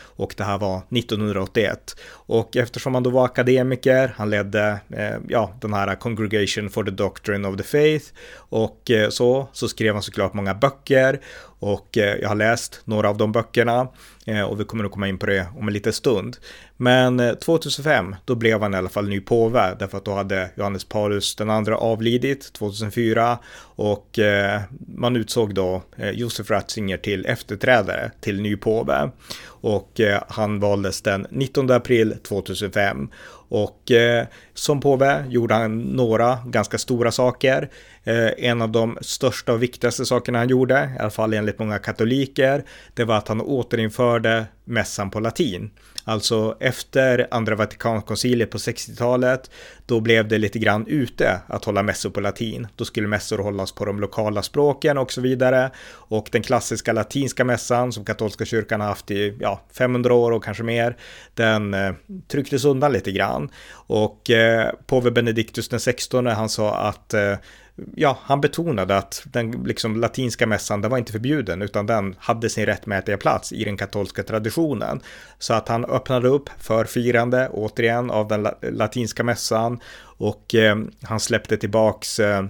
Och 0.00 0.34
det 0.36 0.44
här 0.44 0.58
var 0.58 0.76
1981. 0.78 1.97
Och 2.10 2.56
eftersom 2.56 2.94
han 2.94 3.02
då 3.02 3.10
var 3.10 3.24
akademiker, 3.24 4.14
han 4.16 4.30
ledde 4.30 4.80
eh, 4.90 5.16
ja, 5.28 5.52
den 5.60 5.74
här 5.74 5.94
Congregation 5.94 6.70
for 6.70 6.84
the 6.84 6.90
Doctrine 6.90 7.48
of 7.48 7.56
the 7.56 7.62
Faith. 7.62 8.06
Och 8.34 8.90
eh, 8.90 9.08
så, 9.08 9.48
så 9.52 9.68
skrev 9.68 9.94
han 9.94 10.02
såklart 10.02 10.34
många 10.34 10.54
böcker 10.54 11.20
och 11.58 11.98
eh, 11.98 12.16
jag 12.16 12.28
har 12.28 12.36
läst 12.36 12.80
några 12.84 13.08
av 13.08 13.16
de 13.16 13.32
böckerna 13.32 13.88
eh, 14.26 14.42
och 14.42 14.60
vi 14.60 14.64
kommer 14.64 14.84
att 14.84 14.90
komma 14.90 15.08
in 15.08 15.18
på 15.18 15.26
det 15.26 15.46
om 15.56 15.68
en 15.68 15.74
liten 15.74 15.92
stund. 15.92 16.36
Men 16.76 17.20
eh, 17.20 17.34
2005, 17.34 18.16
då 18.24 18.34
blev 18.34 18.62
han 18.62 18.74
i 18.74 18.76
alla 18.76 18.88
fall 18.88 19.08
ny 19.08 19.20
påve 19.20 19.76
därför 19.78 19.98
att 19.98 20.04
då 20.04 20.14
hade 20.14 20.50
Johannes 20.54 20.84
Paulus 20.84 21.36
den 21.36 21.50
andra 21.50 21.76
avlidit 21.76 22.52
2004 22.52 23.38
och 23.60 24.18
man 24.96 25.16
utsåg 25.16 25.54
då 25.54 25.82
Josef 26.12 26.50
Ratzinger 26.50 26.96
till 26.96 27.26
efterträdare 27.26 28.10
till 28.20 28.40
ny 28.40 28.56
påve. 28.56 29.10
Och 29.44 30.00
han 30.28 30.60
valdes 30.60 31.02
den 31.02 31.26
19 31.30 31.70
april 31.70 32.16
2005 32.28 33.08
och 33.48 33.90
eh, 33.90 34.26
som 34.54 34.80
påve 34.80 35.24
gjorde 35.28 35.54
han 35.54 35.78
några 35.78 36.38
ganska 36.46 36.78
stora 36.78 37.12
saker. 37.12 37.70
Eh, 38.04 38.28
en 38.38 38.62
av 38.62 38.72
de 38.72 38.98
största 39.00 39.52
och 39.52 39.62
viktigaste 39.62 40.06
sakerna 40.06 40.38
han 40.38 40.48
gjorde, 40.48 40.90
i 40.96 41.00
alla 41.00 41.10
fall 41.10 41.34
enligt 41.34 41.58
många 41.58 41.78
katoliker, 41.78 42.64
det 42.94 43.04
var 43.04 43.16
att 43.16 43.28
han 43.28 43.40
återinförde 43.40 44.46
mässan 44.64 45.10
på 45.10 45.20
latin. 45.20 45.70
Alltså 46.08 46.56
efter 46.60 47.28
andra 47.30 47.54
Vatikankonciliet 47.54 48.50
på 48.50 48.58
60-talet, 48.58 49.50
då 49.86 50.00
blev 50.00 50.28
det 50.28 50.38
lite 50.38 50.58
grann 50.58 50.86
ute 50.86 51.40
att 51.46 51.64
hålla 51.64 51.82
mässor 51.82 52.10
på 52.10 52.20
latin. 52.20 52.66
Då 52.76 52.84
skulle 52.84 53.08
mässor 53.08 53.38
hållas 53.38 53.72
på 53.72 53.84
de 53.84 54.00
lokala 54.00 54.42
språken 54.42 54.98
och 54.98 55.12
så 55.12 55.20
vidare. 55.20 55.70
Och 55.90 56.28
den 56.32 56.42
klassiska 56.42 56.92
latinska 56.92 57.44
mässan 57.44 57.92
som 57.92 58.04
katolska 58.04 58.44
kyrkan 58.44 58.80
har 58.80 58.88
haft 58.88 59.10
i 59.10 59.36
ja, 59.40 59.60
500 59.72 60.14
år 60.14 60.32
och 60.32 60.44
kanske 60.44 60.62
mer, 60.62 60.96
den 61.34 61.74
eh, 61.74 61.92
trycktes 62.28 62.64
undan 62.64 62.92
lite 62.92 63.12
grann. 63.12 63.50
Och 63.70 64.30
eh, 64.30 64.72
påve 64.86 65.10
Benediktus 65.10 65.68
XVI, 65.68 66.28
han 66.28 66.48
sa 66.48 66.76
att 66.76 67.14
eh, 67.14 67.34
ja, 67.94 68.18
han 68.22 68.40
betonade 68.40 68.96
att 68.96 69.22
den 69.24 69.50
liksom, 69.50 69.96
latinska 70.00 70.46
mässan, 70.46 70.80
den 70.80 70.90
var 70.90 70.98
inte 70.98 71.12
förbjuden, 71.12 71.62
utan 71.62 71.86
den 71.86 72.14
hade 72.18 72.50
sin 72.50 72.66
rättmätiga 72.66 73.16
plats 73.16 73.52
i 73.52 73.64
den 73.64 73.76
katolska 73.76 74.22
traditionen. 74.22 75.00
Så 75.38 75.54
att 75.54 75.68
han 75.68 75.84
öppnade 75.84 76.28
upp 76.28 76.48
för 76.58 76.84
firande, 76.84 77.48
återigen, 77.52 78.10
av 78.10 78.28
den 78.28 78.48
latinska 78.62 79.24
mässan 79.24 79.80
och 80.00 80.54
eh, 80.54 80.76
han 81.02 81.20
släppte 81.20 81.56
tillbaks 81.56 82.20
eh, 82.20 82.44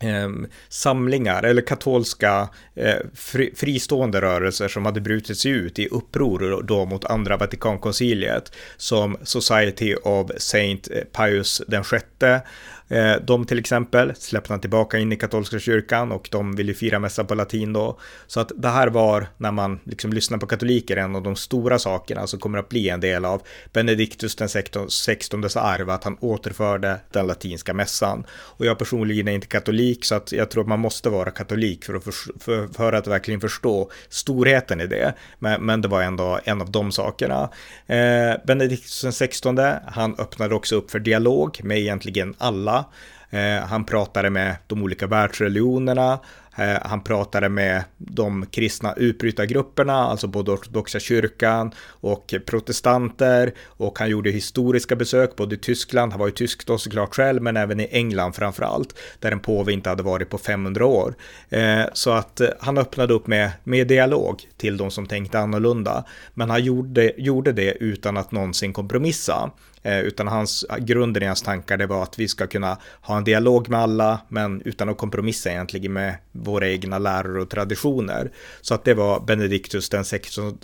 eh, 0.00 0.28
samlingar 0.68 1.42
eller 1.42 1.62
katolska 1.62 2.48
eh, 2.74 2.96
fri, 3.14 3.52
fristående 3.56 4.20
rörelser 4.20 4.68
som 4.68 4.84
hade 4.84 5.00
brutit 5.00 5.38
sig 5.38 5.50
ut 5.50 5.78
i 5.78 5.88
uppror 5.88 6.62
då 6.62 6.84
mot 6.84 7.04
andra 7.04 7.36
Vatikankonciliet 7.36 8.52
som 8.76 9.16
Society 9.22 9.94
of 9.94 10.30
Saint 10.38 10.88
Pius 11.12 11.62
den 11.68 11.84
sjätte 11.84 12.42
Eh, 12.83 12.83
Eh, 12.88 13.16
de 13.26 13.46
till 13.46 13.58
exempel 13.58 14.12
släppte 14.16 14.52
han 14.52 14.60
tillbaka 14.60 14.98
in 14.98 15.12
i 15.12 15.16
katolska 15.16 15.58
kyrkan 15.58 16.12
och 16.12 16.28
de 16.30 16.56
ville 16.56 16.74
fira 16.74 16.98
mässa 16.98 17.24
på 17.24 17.34
latin 17.34 17.72
då. 17.72 17.98
Så 18.26 18.40
att 18.40 18.52
det 18.56 18.68
här 18.68 18.88
var, 18.88 19.26
när 19.36 19.52
man 19.52 19.80
liksom 19.84 20.12
lyssnar 20.12 20.38
på 20.38 20.46
katoliker, 20.46 20.96
en 20.96 21.16
av 21.16 21.22
de 21.22 21.36
stora 21.36 21.78
sakerna 21.78 22.26
som 22.26 22.40
kommer 22.40 22.58
att 22.58 22.68
bli 22.68 22.88
en 22.88 23.00
del 23.00 23.24
av 23.24 23.42
Benedictus 23.72 24.36
den 24.36 24.48
sextondes 24.88 25.56
arv, 25.56 25.90
att 25.90 26.04
han 26.04 26.16
återförde 26.20 27.00
den 27.10 27.26
latinska 27.26 27.74
mässan. 27.74 28.26
Och 28.30 28.66
jag 28.66 28.78
personligen 28.78 29.28
är 29.28 29.32
inte 29.32 29.46
katolik, 29.46 30.04
så 30.04 30.14
att 30.14 30.32
jag 30.32 30.50
tror 30.50 30.62
att 30.62 30.68
man 30.68 30.80
måste 30.80 31.10
vara 31.10 31.30
katolik 31.30 31.84
för 31.84 31.94
att, 31.94 32.04
för, 32.04 32.12
för, 32.40 32.66
för 32.66 32.92
att 32.92 33.06
verkligen 33.06 33.40
förstå 33.40 33.90
storheten 34.08 34.80
i 34.80 34.86
det. 34.86 35.14
Men, 35.38 35.66
men 35.66 35.80
det 35.80 35.88
var 35.88 36.02
ändå 36.02 36.40
en 36.44 36.60
av 36.60 36.70
de 36.70 36.92
sakerna. 36.92 37.50
Eh, 37.86 38.34
Benedictus 38.46 39.02
den 39.02 39.12
sextonde, 39.12 39.82
han 39.86 40.14
öppnade 40.18 40.54
också 40.54 40.76
upp 40.76 40.90
för 40.90 40.98
dialog 40.98 41.60
med 41.64 41.78
egentligen 41.78 42.34
alla 42.38 42.73
alla. 42.74 43.66
han 43.66 43.84
pratade 43.84 44.30
med 44.30 44.56
de 44.66 44.82
olika 44.82 45.06
världsreligionerna. 45.06 46.18
Eh, 46.56 46.78
han 46.82 47.00
pratade 47.00 47.48
med 47.48 47.84
de 47.98 48.46
kristna 48.46 48.94
utbrytargrupperna, 48.96 49.94
alltså 49.94 50.26
både 50.26 50.52
ortodoxa 50.52 51.00
kyrkan 51.00 51.72
och 51.86 52.34
protestanter. 52.46 53.54
Och 53.66 53.98
han 53.98 54.10
gjorde 54.10 54.30
historiska 54.30 54.96
besök 54.96 55.36
både 55.36 55.54
i 55.54 55.58
Tyskland, 55.58 56.12
han 56.12 56.20
var 56.20 56.26
ju 56.26 56.32
tysk 56.32 56.66
då 56.66 56.78
såklart 56.78 57.14
själv, 57.14 57.42
men 57.42 57.56
även 57.56 57.80
i 57.80 57.88
England 57.90 58.32
framför 58.32 58.62
allt, 58.62 58.98
där 59.18 59.32
en 59.32 59.40
påve 59.40 59.72
inte 59.72 59.88
hade 59.88 60.02
varit 60.02 60.30
på 60.30 60.38
500 60.38 60.86
år. 60.86 61.14
Eh, 61.48 61.84
så 61.92 62.10
att 62.10 62.40
han 62.60 62.78
öppnade 62.78 63.14
upp 63.14 63.26
med, 63.26 63.50
med 63.64 63.86
dialog 63.86 64.48
till 64.56 64.76
de 64.76 64.90
som 64.90 65.06
tänkte 65.06 65.38
annorlunda. 65.38 66.04
Men 66.34 66.50
han 66.50 66.64
gjorde, 66.64 67.12
gjorde 67.16 67.52
det 67.52 67.72
utan 67.80 68.16
att 68.16 68.32
någonsin 68.32 68.72
kompromissa. 68.72 69.50
Eh, 69.84 70.00
utan 70.00 70.28
hans, 70.28 70.64
grunden 70.78 71.22
i 71.22 71.26
hans 71.26 71.42
tankar 71.42 71.76
det 71.76 71.86
var 71.86 72.02
att 72.02 72.18
vi 72.18 72.28
ska 72.28 72.46
kunna 72.46 72.78
ha 73.00 73.16
en 73.16 73.24
dialog 73.24 73.68
med 73.68 73.80
alla, 73.80 74.20
men 74.28 74.62
utan 74.64 74.88
att 74.88 74.98
kompromissa 74.98 75.50
egentligen 75.50 75.92
med 75.92 76.16
våra 76.32 76.68
egna 76.68 76.98
läror 76.98 77.38
och 77.38 77.50
traditioner. 77.50 78.30
Så 78.60 78.74
att 78.74 78.84
det 78.84 78.94
var 78.94 79.20
Benediktus 79.20 79.88
den 79.88 80.04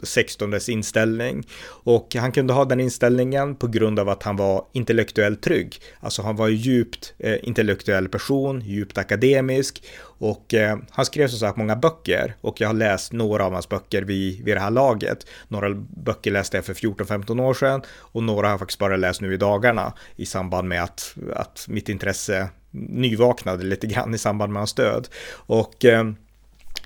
16 0.03 0.55
inställning. 0.69 1.47
Och 1.67 2.15
han 2.15 2.33
kunde 2.33 2.53
ha 2.53 2.65
den 2.65 2.81
inställningen 2.81 3.57
på 3.57 3.67
grund 3.67 3.99
av 3.99 4.09
att 4.09 4.23
han 4.23 4.37
var 4.37 4.65
intellektuellt 4.73 5.43
trygg. 5.43 5.81
Alltså 6.01 6.23
han 6.23 6.37
var 6.37 6.49
en 6.49 6.57
djupt 6.57 7.15
eh, 7.19 7.37
intellektuell 7.43 8.09
person, 8.09 8.61
djupt 8.61 8.99
akademisk 8.99 9.83
och 10.21 10.55
eh, 10.55 10.79
han 10.91 11.07
skrev 11.07 11.29
som 11.29 11.39
sagt 11.39 11.57
många 11.57 11.77
böcker 11.77 12.37
och 12.41 12.61
jag 12.61 12.69
har 12.69 12.75
läst 12.75 13.13
några 13.13 13.45
av 13.45 13.53
hans 13.53 13.69
böcker 13.69 14.03
vid, 14.03 14.45
vid 14.45 14.57
det 14.57 14.61
här 14.61 14.71
laget. 14.71 15.27
Några 15.49 15.71
böcker 16.05 16.31
läste 16.31 16.57
jag 16.57 16.65
för 16.65 16.75
14-15 16.75 17.43
år 17.43 17.55
sedan 17.55 17.83
och 17.99 18.23
några 18.23 18.47
har 18.47 18.53
jag 18.53 18.59
faktiskt 18.59 18.79
bara 18.79 18.97
läst 18.97 19.21
nu 19.21 19.35
i 19.35 19.37
dagarna 19.37 19.93
i 20.17 20.27
samband 20.27 20.69
med 20.69 20.83
att, 20.83 21.15
att 21.35 21.67
mitt 21.69 21.89
intresse 21.89 22.49
nyvaknade 22.71 23.65
lite 23.65 23.87
grann 23.87 24.15
i 24.15 24.19
samband 24.19 24.53
med 24.53 24.61
hans 24.61 24.75
död. 24.75 25.09
Och 25.33 25.85
eh, 25.85 26.05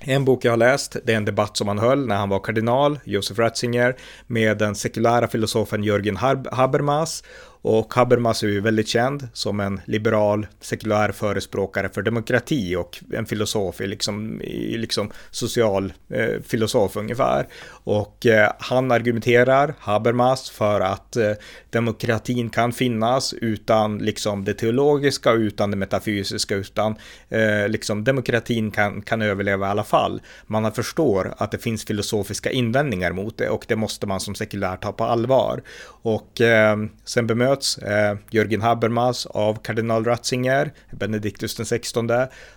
en 0.01 0.25
bok 0.25 0.45
jag 0.45 0.51
har 0.51 0.57
läst, 0.57 0.95
det 1.03 1.13
är 1.13 1.17
en 1.17 1.25
debatt 1.25 1.57
som 1.57 1.67
han 1.67 1.79
höll 1.79 2.07
när 2.07 2.15
han 2.15 2.29
var 2.29 2.39
kardinal, 2.39 2.99
Josef 3.03 3.39
Ratzinger, 3.39 3.95
med 4.27 4.57
den 4.57 4.75
sekulära 4.75 5.27
filosofen 5.27 5.83
Jörgen 5.83 6.17
Habermas 6.51 7.23
och 7.67 7.93
Habermas 7.93 8.43
är 8.43 8.47
ju 8.47 8.61
väldigt 8.61 8.87
känd 8.87 9.27
som 9.33 9.59
en 9.59 9.81
liberal, 9.85 10.47
sekulär 10.59 11.11
förespråkare 11.11 11.89
för 11.89 12.01
demokrati 12.01 12.75
och 12.75 13.03
en 13.13 13.25
filosof, 13.25 13.79
liksom, 13.79 14.41
liksom 14.77 15.11
social 15.31 15.93
eh, 16.09 16.41
filosof 16.43 16.95
ungefär. 16.95 17.47
Och 17.67 18.25
eh, 18.25 18.51
han 18.59 18.91
argumenterar, 18.91 19.73
Habermas, 19.79 20.49
för 20.49 20.81
att 20.81 21.15
eh, 21.15 21.31
demokratin 21.69 22.49
kan 22.49 22.73
finnas 22.73 23.33
utan 23.33 23.97
liksom 23.97 24.43
det 24.43 24.53
teologiska, 24.53 25.31
utan 25.31 25.71
det 25.71 25.77
metafysiska, 25.77 26.55
utan 26.55 26.95
eh, 27.29 27.67
liksom 27.67 28.03
demokratin 28.03 28.71
kan, 28.71 29.01
kan 29.01 29.21
överleva 29.21 29.67
i 29.67 29.69
alla 29.69 29.83
fall. 29.83 30.21
Man 30.47 30.71
förstår 30.71 31.33
att 31.37 31.51
det 31.51 31.57
finns 31.57 31.85
filosofiska 31.85 32.51
invändningar 32.51 33.11
mot 33.11 33.37
det 33.37 33.49
och 33.49 33.65
det 33.67 33.75
måste 33.75 34.07
man 34.07 34.19
som 34.19 34.35
sekulär 34.35 34.77
ta 34.77 34.91
på 34.91 35.03
allvar. 35.03 35.61
Och 36.01 36.41
eh, 36.41 36.77
sen 37.05 37.27
bemöter 37.27 37.54
bemöts 37.55 37.77
eh, 37.77 38.17
Jörgen 38.31 38.61
Habermas 38.61 39.25
av 39.25 39.55
kardinal 39.63 40.05
Ratzinger, 40.05 40.73
Benediktus 40.91 41.55
den 41.55 41.65
16, 41.65 42.09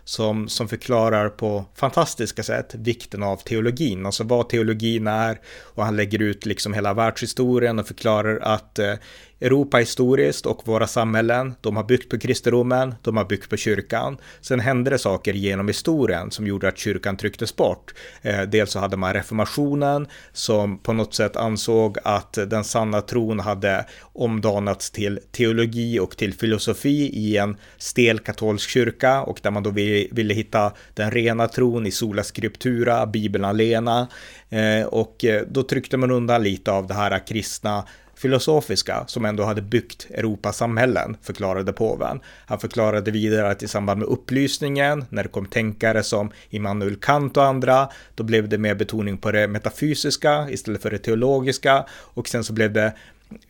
som, 0.05 0.49
som 0.49 0.69
förklarar 0.69 1.29
på 1.29 1.65
fantastiska 1.75 2.43
sätt 2.43 2.75
vikten 2.75 3.23
av 3.23 3.37
teologin, 3.37 4.07
alltså 4.07 4.25
vad 4.25 4.49
teologin 4.49 5.07
är 5.07 5.41
och 5.75 5.85
han 5.85 5.97
lägger 5.97 6.23
ut 6.23 6.47
liksom 6.47 6.75
hela 6.75 6.95
världshistorien 6.95 7.79
och 7.79 7.87
förklarar 7.87 8.39
att 8.43 8.79
eh, 8.79 8.95
Europa 9.41 9.79
historiskt 9.79 10.47
och 10.47 10.63
våra 10.65 10.87
samhällen, 10.87 11.55
de 11.61 11.77
har 11.77 11.85
byggt 11.85 12.11
på 12.11 12.19
kristendomen, 12.19 12.95
de 13.03 13.17
har 13.17 13.25
byggt 13.25 13.51
på 13.51 13.57
kyrkan. 13.57 14.19
Sen 14.41 14.61
hände 14.61 14.91
det 14.91 14.99
saker 14.99 15.33
genom 15.33 15.69
historien 15.69 16.31
som 16.31 16.47
gjorde 16.47 16.69
att 16.69 16.79
kyrkan 16.79 17.17
trycktes 17.17 17.57
bort. 17.57 17.95
Eh, 18.23 18.43
dels 18.43 18.71
så 18.71 18.79
hade 18.79 18.97
man 18.97 19.15
reformationen 19.15 20.07
som 20.33 20.79
på 20.79 20.93
något 20.93 21.15
sätt 21.15 21.37
ansåg 21.37 21.99
att 22.05 22.33
den 22.33 22.65
sanna 22.65 23.01
tron 23.01 23.41
hade 23.41 23.87
omdanats 24.13 24.91
till 24.91 25.21
teologi 25.33 25.99
och 25.99 26.17
till 26.17 26.35
filosofi 26.35 27.11
i 27.15 27.37
en 27.37 27.57
stel 27.79 28.19
katolsk 28.19 28.71
kyrka 28.71 29.23
och 29.23 29.41
där 29.43 29.51
man 29.51 29.63
då 29.63 29.71
ville 29.71 30.35
hitta 30.35 30.73
den 30.95 31.11
rena 31.11 31.49
tron 31.49 31.87
i 31.87 31.91
sola 31.91 32.23
scriptura, 32.23 33.07
bibeln 33.07 33.45
alena. 33.45 34.09
Eh, 34.49 34.87
och 34.87 35.25
eh, 35.25 35.43
då 35.51 35.63
tryckte 35.63 35.97
man 35.97 36.11
undan 36.11 36.43
lite 36.43 36.73
av 36.73 36.87
det 36.87 36.95
här 36.95 37.27
kristna 37.27 37.85
filosofiska 38.19 39.05
som 39.07 39.25
ändå 39.25 39.45
hade 39.45 39.63
byggt 39.63 40.07
Europas 40.11 40.57
samhällen, 40.57 41.17
förklarade 41.23 41.73
påven. 41.73 42.21
Han 42.47 42.59
förklarade 42.59 43.11
vidare 43.11 43.51
att 43.51 43.63
i 43.63 43.69
samband 43.69 44.01
med 44.01 44.09
upplysningen, 44.09 45.05
när 45.09 45.23
det 45.23 45.29
kom 45.29 45.47
tänkare 45.47 46.03
som 46.03 46.31
Immanuel 46.51 46.97
Kant 46.97 47.37
och 47.37 47.45
andra, 47.45 47.89
då 48.15 48.25
blev 48.25 48.49
det 48.49 48.59
mer 48.59 48.75
betoning 48.75 49.19
på 49.19 49.31
det 49.33 49.49
metafysiska 49.49 50.51
istället 50.51 50.83
för 50.83 50.91
det 50.91 50.99
teologiska 50.99 51.85
och 51.91 52.29
sen 52.29 52.45
så 52.45 52.53
blev 52.53 52.73
det 52.73 52.93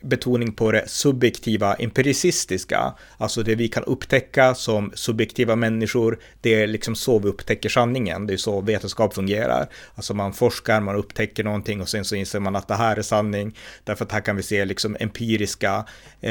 betoning 0.01 0.51
på 0.53 0.71
det 0.71 0.89
subjektiva 0.89 1.73
empiricistiska, 1.73 2.93
alltså 3.17 3.43
det 3.43 3.55
vi 3.55 3.67
kan 3.67 3.83
upptäcka 3.83 4.55
som 4.55 4.91
subjektiva 4.93 5.55
människor, 5.55 6.19
det 6.41 6.63
är 6.63 6.67
liksom 6.67 6.95
så 6.95 7.19
vi 7.19 7.29
upptäcker 7.29 7.69
sanningen, 7.69 8.27
det 8.27 8.33
är 8.33 8.37
så 8.37 8.61
vetenskap 8.61 9.13
fungerar. 9.13 9.69
Alltså 9.95 10.13
man 10.13 10.33
forskar, 10.33 10.81
man 10.81 10.95
upptäcker 10.95 11.43
någonting 11.43 11.81
och 11.81 11.89
sen 11.89 12.05
så 12.05 12.15
inser 12.15 12.39
man 12.39 12.55
att 12.55 12.67
det 12.67 12.75
här 12.75 12.97
är 12.97 13.01
sanning, 13.01 13.57
därför 13.83 14.05
att 14.05 14.11
här 14.11 14.21
kan 14.21 14.35
vi 14.35 14.43
se 14.43 14.65
liksom 14.65 14.97
empiriska, 14.99 15.85
eh, 16.21 16.29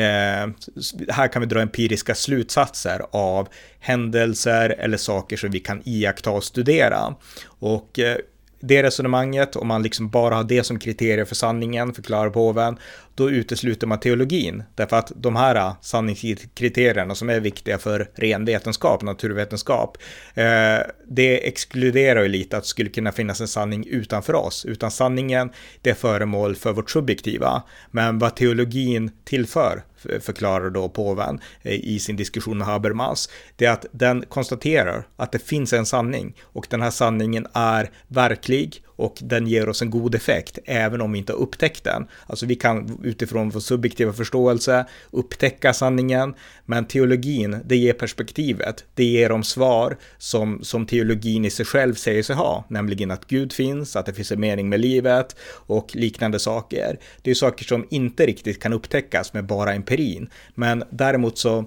här 1.09 1.33
kan 1.33 1.43
vi 1.43 1.47
dra 1.47 1.61
empiriska 1.61 2.14
slutsatser 2.14 3.02
av 3.11 3.49
händelser 3.81 4.71
eller 4.78 4.97
saker 4.97 5.37
som 5.37 5.50
vi 5.50 5.61
kan 5.61 5.83
iaktta 5.85 6.31
och 6.31 6.45
studera. 6.45 7.14
Och 7.47 7.99
eh, 7.99 8.17
det 8.61 8.83
resonemanget, 8.83 9.57
om 9.57 9.69
man 9.69 9.83
liksom 9.83 10.09
bara 10.09 10.35
har 10.35 10.45
det 10.45 10.64
som 10.64 10.78
kriterier 10.78 11.25
för 11.25 11.35
sanningen, 11.35 11.95
förklarar 11.95 12.31
påven, 12.31 12.78
då 13.18 13.30
utesluter 13.30 13.87
man 13.87 14.00
teologin. 14.00 14.62
Därför 14.75 14.96
att 14.96 15.12
de 15.16 15.37
här 15.37 15.54
äh, 15.54 15.76
sanningskriterierna 15.80 17.14
som 17.14 17.30
är 17.30 17.40
viktiga 17.40 17.78
för 17.78 18.10
ren 18.14 18.44
vetenskap, 18.44 19.02
naturvetenskap, 19.02 19.98
eh, 20.34 20.78
det 21.08 21.48
exkluderar 21.48 22.22
ju 22.22 22.28
lite 22.28 22.56
att 22.56 22.62
det 22.62 22.68
skulle 22.68 22.90
kunna 22.90 23.12
finnas 23.12 23.40
en 23.40 23.48
sanning 23.48 23.87
utanför 23.87 24.34
oss. 24.34 24.64
Utan 24.64 24.90
sanningen, 24.90 25.50
det 25.82 25.90
är 25.90 25.94
föremål 25.94 26.56
för 26.56 26.72
vårt 26.72 26.90
subjektiva. 26.90 27.62
Men 27.90 28.18
vad 28.18 28.37
teologin 28.37 29.10
tillför, 29.25 29.82
förklarar 30.20 30.70
då 30.70 30.88
påven 30.88 31.40
eh, 31.62 31.72
i 31.72 31.98
sin 31.98 32.16
diskussion 32.16 32.58
med 32.58 32.66
Habermas, 32.66 33.30
det 33.56 33.66
är 33.66 33.72
att 33.72 33.87
den 33.92 34.25
konstaterar 34.28 35.06
att 35.16 35.32
det 35.32 35.38
finns 35.38 35.72
en 35.72 35.87
sanning 35.87 36.37
och 36.42 36.66
den 36.70 36.82
här 36.82 36.90
sanningen 36.90 37.46
är 37.52 37.90
verklig 38.08 38.82
och 38.99 39.19
den 39.21 39.47
ger 39.47 39.69
oss 39.69 39.83
en 39.83 39.90
god 39.90 40.14
effekt 40.14 40.59
även 40.64 41.00
om 41.00 41.12
vi 41.12 41.19
inte 41.19 41.33
har 41.33 41.40
upptäckt 41.40 41.85
den. 41.85 42.07
Alltså 42.26 42.47
vi 42.47 42.55
kan 42.55 43.00
utifrån 43.02 43.50
vår 43.50 43.61
subjektiva 43.61 44.12
förståelse 44.12 44.87
upptäcka 45.11 45.73
sanningen, 45.73 46.35
men 46.67 46.85
teologin, 46.85 47.57
det 47.64 47.76
ger 47.76 47.93
perspektivet, 47.93 48.85
det 48.95 49.05
ger 49.05 49.28
de 49.28 49.43
svar 49.43 49.97
som, 50.19 50.64
som 50.64 50.87
teologin 50.87 51.45
i 51.45 51.50
sig 51.50 51.67
själv 51.67 51.95
säger 51.95 52.23
sig 52.23 52.37
ha, 52.37 52.64
nämligen 52.69 53.11
att 53.11 53.26
Gud 53.26 53.52
finns, 53.52 53.97
att 53.97 54.07
det 54.07 54.14
finns 54.14 54.33
en 54.33 54.40
mening 54.40 54.69
med 54.69 54.81
livet 54.81 55.37
och 55.50 55.97
liknande 55.97 56.38
saker. 56.38 56.99
Det 57.23 57.31
är 57.31 57.35
saker 57.35 57.64
som 57.64 57.87
inte 57.90 58.26
riktigt 58.26 58.62
kan 58.62 58.73
upptäckas 58.73 59.33
med 59.33 59.47
bara 59.47 59.73
empirin, 59.73 60.31
men 60.55 60.85
däremot 60.90 61.38
så 61.38 61.64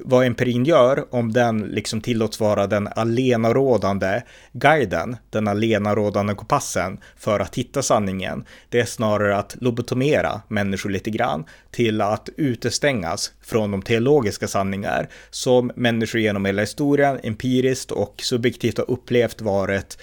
vad 0.00 0.26
empirin 0.26 0.64
gör, 0.64 1.14
om 1.14 1.32
den 1.32 1.60
liksom 1.60 2.00
tillåts 2.00 2.40
vara 2.40 2.66
den 2.66 2.88
alenarådande 2.96 4.22
guiden, 4.52 5.16
den 5.30 5.48
alenarådande 5.48 6.34
kompassen 6.34 6.98
för 7.16 7.40
att 7.40 7.58
hitta 7.58 7.82
sanningen, 7.82 8.44
det 8.68 8.80
är 8.80 8.84
snarare 8.84 9.36
att 9.36 9.56
lobotomera 9.60 10.42
människor 10.48 10.90
lite 10.90 11.10
grann 11.10 11.44
till 11.70 12.00
att 12.00 12.28
utestängas 12.36 13.32
från 13.42 13.70
de 13.70 13.82
teologiska 13.82 14.48
sanningar 14.48 15.08
som 15.30 15.72
människor 15.76 16.20
genom 16.20 16.44
hela 16.44 16.62
historien 16.62 17.20
empiriskt 17.22 17.90
och 17.90 18.14
subjektivt 18.22 18.78
har 18.78 18.90
upplevt 18.90 19.40
varit 19.40 19.98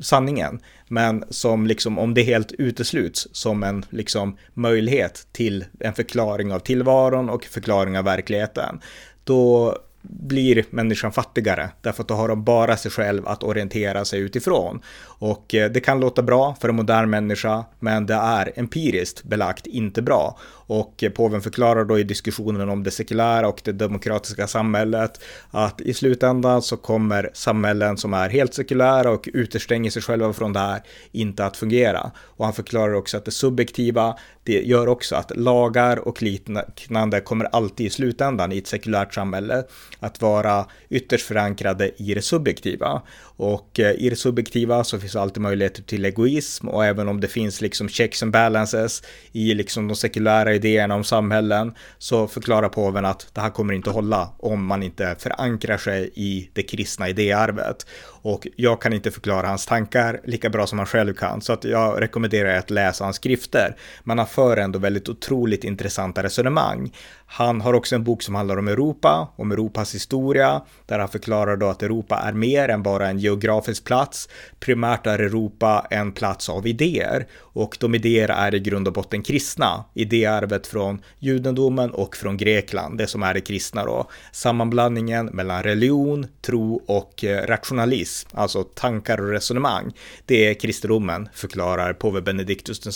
sanningen, 0.00 0.60
men 0.88 1.24
som 1.30 1.66
liksom 1.66 1.98
om 1.98 2.14
det 2.14 2.22
helt 2.22 2.52
utesluts 2.52 3.28
som 3.32 3.62
en 3.62 3.84
liksom 3.90 4.36
möjlighet 4.54 5.26
till 5.32 5.64
en 5.80 5.94
förklaring 5.94 6.52
av 6.52 6.58
tillvaron 6.58 7.30
och 7.30 7.44
förklaring 7.44 7.98
av 7.98 8.04
verkligheten, 8.04 8.80
då 9.24 9.76
blir 10.08 10.64
människan 10.70 11.12
fattigare 11.12 11.70
därför 11.80 12.02
att 12.02 12.08
då 12.08 12.14
har 12.14 12.28
de 12.28 12.44
bara 12.44 12.76
sig 12.76 12.90
själv 12.90 13.28
att 13.28 13.42
orientera 13.42 14.04
sig 14.04 14.20
utifrån. 14.20 14.80
Och 15.04 15.54
eh, 15.54 15.70
det 15.70 15.80
kan 15.80 16.00
låta 16.00 16.22
bra 16.22 16.56
för 16.60 16.68
en 16.68 16.74
modern 16.76 17.10
människa, 17.10 17.64
men 17.78 18.06
det 18.06 18.14
är 18.14 18.52
empiriskt 18.56 19.24
belagt 19.24 19.66
inte 19.66 20.02
bra. 20.02 20.38
Och 20.68 21.04
eh, 21.04 21.10
påven 21.10 21.40
förklarar 21.40 21.84
då 21.84 21.98
i 21.98 22.02
diskussionen 22.02 22.68
om 22.68 22.82
det 22.82 22.90
sekulära 22.90 23.48
och 23.48 23.60
det 23.64 23.72
demokratiska 23.72 24.46
samhället 24.46 25.20
att 25.50 25.80
i 25.80 25.94
slutändan 25.94 26.62
så 26.62 26.76
kommer 26.76 27.30
samhällen 27.34 27.96
som 27.96 28.14
är 28.14 28.28
helt 28.28 28.54
sekulära 28.54 29.10
och 29.10 29.28
utestänger 29.32 29.90
sig 29.90 30.02
själva 30.02 30.32
från 30.32 30.52
det 30.52 30.60
här 30.60 30.82
inte 31.12 31.46
att 31.46 31.56
fungera. 31.56 32.10
Och 32.18 32.44
han 32.44 32.54
förklarar 32.54 32.94
också 32.94 33.16
att 33.16 33.24
det 33.24 33.30
subjektiva, 33.30 34.16
det 34.46 34.62
gör 34.62 34.88
också 34.88 35.16
att 35.16 35.36
lagar 35.36 35.96
och 36.08 36.22
liknande 36.22 37.20
kommer 37.20 37.44
alltid 37.44 37.86
i 37.86 37.90
slutändan 37.90 38.52
i 38.52 38.58
ett 38.58 38.66
sekulärt 38.66 39.14
samhälle 39.14 39.64
att 40.00 40.22
vara 40.22 40.66
ytterst 40.88 41.26
förankrade 41.26 41.90
i 41.96 42.14
det 42.14 42.22
subjektiva. 42.22 43.02
Och 43.36 43.80
eh, 43.80 43.92
i 43.92 44.10
det 44.10 44.16
subjektiva 44.16 44.84
så 44.84 44.98
finns 44.98 45.16
alltid 45.16 45.42
möjligheter 45.42 45.82
till 45.82 46.04
egoism 46.04 46.68
och 46.68 46.84
även 46.84 47.08
om 47.08 47.20
det 47.20 47.28
finns 47.28 47.60
liksom 47.60 47.88
checks 47.88 48.22
and 48.22 48.32
balances 48.32 49.02
i 49.32 49.54
liksom 49.54 49.88
de 49.88 49.94
sekulära 49.94 50.54
idéerna 50.54 50.94
om 50.94 51.04
samhällen 51.04 51.74
så 51.98 52.28
förklarar 52.28 52.68
påven 52.68 53.04
att 53.04 53.28
det 53.32 53.40
här 53.40 53.50
kommer 53.50 53.74
inte 53.74 53.90
hålla 53.90 54.28
om 54.38 54.66
man 54.66 54.82
inte 54.82 55.16
förankrar 55.18 55.78
sig 55.78 56.10
i 56.14 56.50
det 56.52 56.62
kristna 56.62 57.08
idéarvet. 57.08 57.86
Och 58.22 58.46
jag 58.56 58.82
kan 58.82 58.92
inte 58.92 59.10
förklara 59.10 59.46
hans 59.46 59.66
tankar 59.66 60.20
lika 60.24 60.50
bra 60.50 60.66
som 60.66 60.78
han 60.78 60.86
själv 60.86 61.14
kan, 61.14 61.40
så 61.40 61.52
att 61.52 61.64
jag 61.64 62.02
rekommenderar 62.02 62.58
att 62.58 62.70
läsa 62.70 63.04
hans 63.04 63.16
skrifter. 63.16 63.76
Men 64.04 64.18
han 64.18 64.26
för 64.26 64.56
ändå 64.56 64.78
väldigt 64.78 65.08
otroligt 65.08 65.64
intressanta 65.64 66.22
resonemang. 66.22 66.92
Han 67.26 67.60
har 67.60 67.74
också 67.74 67.94
en 67.94 68.04
bok 68.04 68.22
som 68.22 68.34
handlar 68.34 68.56
om 68.56 68.68
Europa, 68.68 69.28
om 69.36 69.52
Europas 69.52 69.94
historia, 69.94 70.62
där 70.86 70.98
han 70.98 71.08
förklarar 71.08 71.56
då 71.56 71.68
att 71.68 71.82
Europa 71.82 72.16
är 72.16 72.32
mer 72.32 72.68
än 72.68 72.82
bara 72.82 73.08
en 73.08 73.18
geografisk 73.18 73.84
plats. 73.84 74.28
Primärt 74.60 75.06
är 75.06 75.18
Europa 75.18 75.86
en 75.90 76.12
plats 76.12 76.48
av 76.48 76.66
idéer 76.66 77.26
och 77.34 77.76
de 77.80 77.94
idéer 77.94 78.28
är 78.28 78.54
i 78.54 78.60
grund 78.60 78.88
och 78.88 78.94
botten 78.94 79.22
kristna. 79.22 79.84
Idéarvet 79.94 80.66
från 80.66 81.02
judendomen 81.18 81.90
och 81.90 82.16
från 82.16 82.36
Grekland, 82.36 82.98
det 82.98 83.06
som 83.06 83.22
är 83.22 83.34
det 83.34 83.40
kristna 83.40 83.84
då. 83.84 84.08
Sammanblandningen 84.32 85.26
mellan 85.26 85.62
religion, 85.62 86.26
tro 86.42 86.82
och 86.86 87.24
eh, 87.24 87.46
rationalism, 87.46 88.28
alltså 88.32 88.62
tankar 88.62 89.20
och 89.20 89.30
resonemang. 89.30 89.92
Det 90.26 90.48
är 90.48 90.54
kristendomen, 90.54 91.28
förklarar 91.34 91.92
påve 91.92 92.20
Benediktus 92.20 92.80
den 92.80 92.92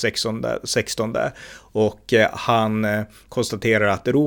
16. 0.64 1.14
och 1.72 2.12
eh, 2.12 2.28
han 2.32 2.84
eh, 2.84 3.02
konstaterar 3.28 3.86
att 3.86 4.08
Europa 4.08 4.19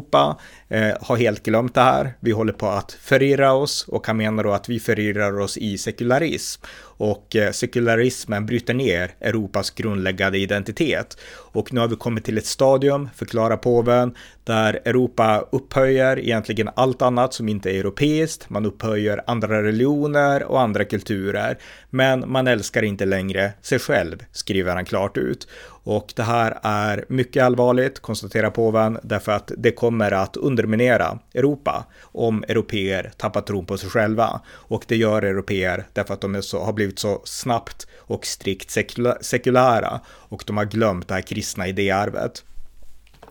eh, 0.70 0.92
har 1.02 1.18
helt 1.18 1.44
glömt 1.44 1.74
det 1.74 1.82
här. 1.82 2.14
Vi 2.20 2.32
håller 2.32 2.54
på 2.54 2.68
att 2.68 2.92
förirra 2.92 3.54
oss 3.54 3.86
och 3.88 4.08
han 4.08 4.18
menar 4.18 4.44
då 4.44 4.52
att 4.52 4.70
vi 4.70 4.80
förirrar 4.80 5.40
oss 5.40 5.58
i 5.58 5.78
sekularism 5.78 6.62
och 7.04 7.36
eh, 7.36 7.52
sekularismen 7.52 8.46
bryter 8.46 8.74
ner 8.74 9.12
Europas 9.20 9.70
grundläggande 9.70 10.38
identitet. 10.38 11.18
Och 11.30 11.74
nu 11.74 11.80
har 11.80 11.88
vi 11.88 11.96
kommit 11.96 12.26
till 12.26 12.38
ett 12.38 12.46
stadium, 12.46 13.10
förklarar 13.16 13.58
påven, 13.58 14.16
där 14.44 14.80
Europa 14.86 15.48
upphöjer 15.52 16.20
egentligen 16.20 16.70
allt 16.76 17.02
annat 17.02 17.34
som 17.34 17.50
inte 17.50 17.72
är 17.72 17.80
europeiskt. 17.80 18.50
Man 18.50 18.66
upphöjer 18.66 19.22
andra 19.28 19.64
religioner 19.64 20.44
och 20.44 20.62
andra 20.62 20.86
kulturer, 20.86 21.58
men 21.90 22.32
man 22.32 22.48
älskar 22.48 22.84
inte 22.84 23.06
längre 23.06 23.52
sig 23.62 23.80
själv, 23.80 24.26
skriver 24.32 24.76
han 24.76 24.86
klart 24.86 25.18
ut. 25.18 25.48
Och 25.86 26.14
det 26.16 26.24
här 26.24 26.60
är 26.64 27.06
mycket 27.08 27.44
allvarligt, 27.44 28.00
konstaterar 28.00 28.50
påven, 28.50 28.98
därför 29.04 29.32
att 29.32 29.52
det 29.58 29.72
kommer 29.72 30.12
att 30.12 30.38
underminera 30.38 31.20
Europa 31.34 31.86
om 32.02 32.44
europeer 32.48 33.12
tappar 33.18 33.42
tron 33.42 33.66
på 33.66 33.78
sig 33.78 33.90
själva. 33.90 34.42
Och 34.52 34.86
det 34.88 34.96
gör 34.96 35.22
europeer 35.22 35.86
därför 35.94 36.14
att 36.14 36.22
de 36.22 36.42
så, 36.42 36.64
har 36.64 36.74
blivit 36.74 36.93
så 37.00 37.22
snabbt 37.26 37.88
och 37.98 38.26
strikt 38.26 38.78
sekulära 39.22 40.02
och 40.08 40.44
de 40.48 40.58
har 40.58 40.66
glömt 40.66 41.08
det 41.08 41.14
här 41.14 41.22
kristna 41.22 41.68
idéarvet. 41.68 42.44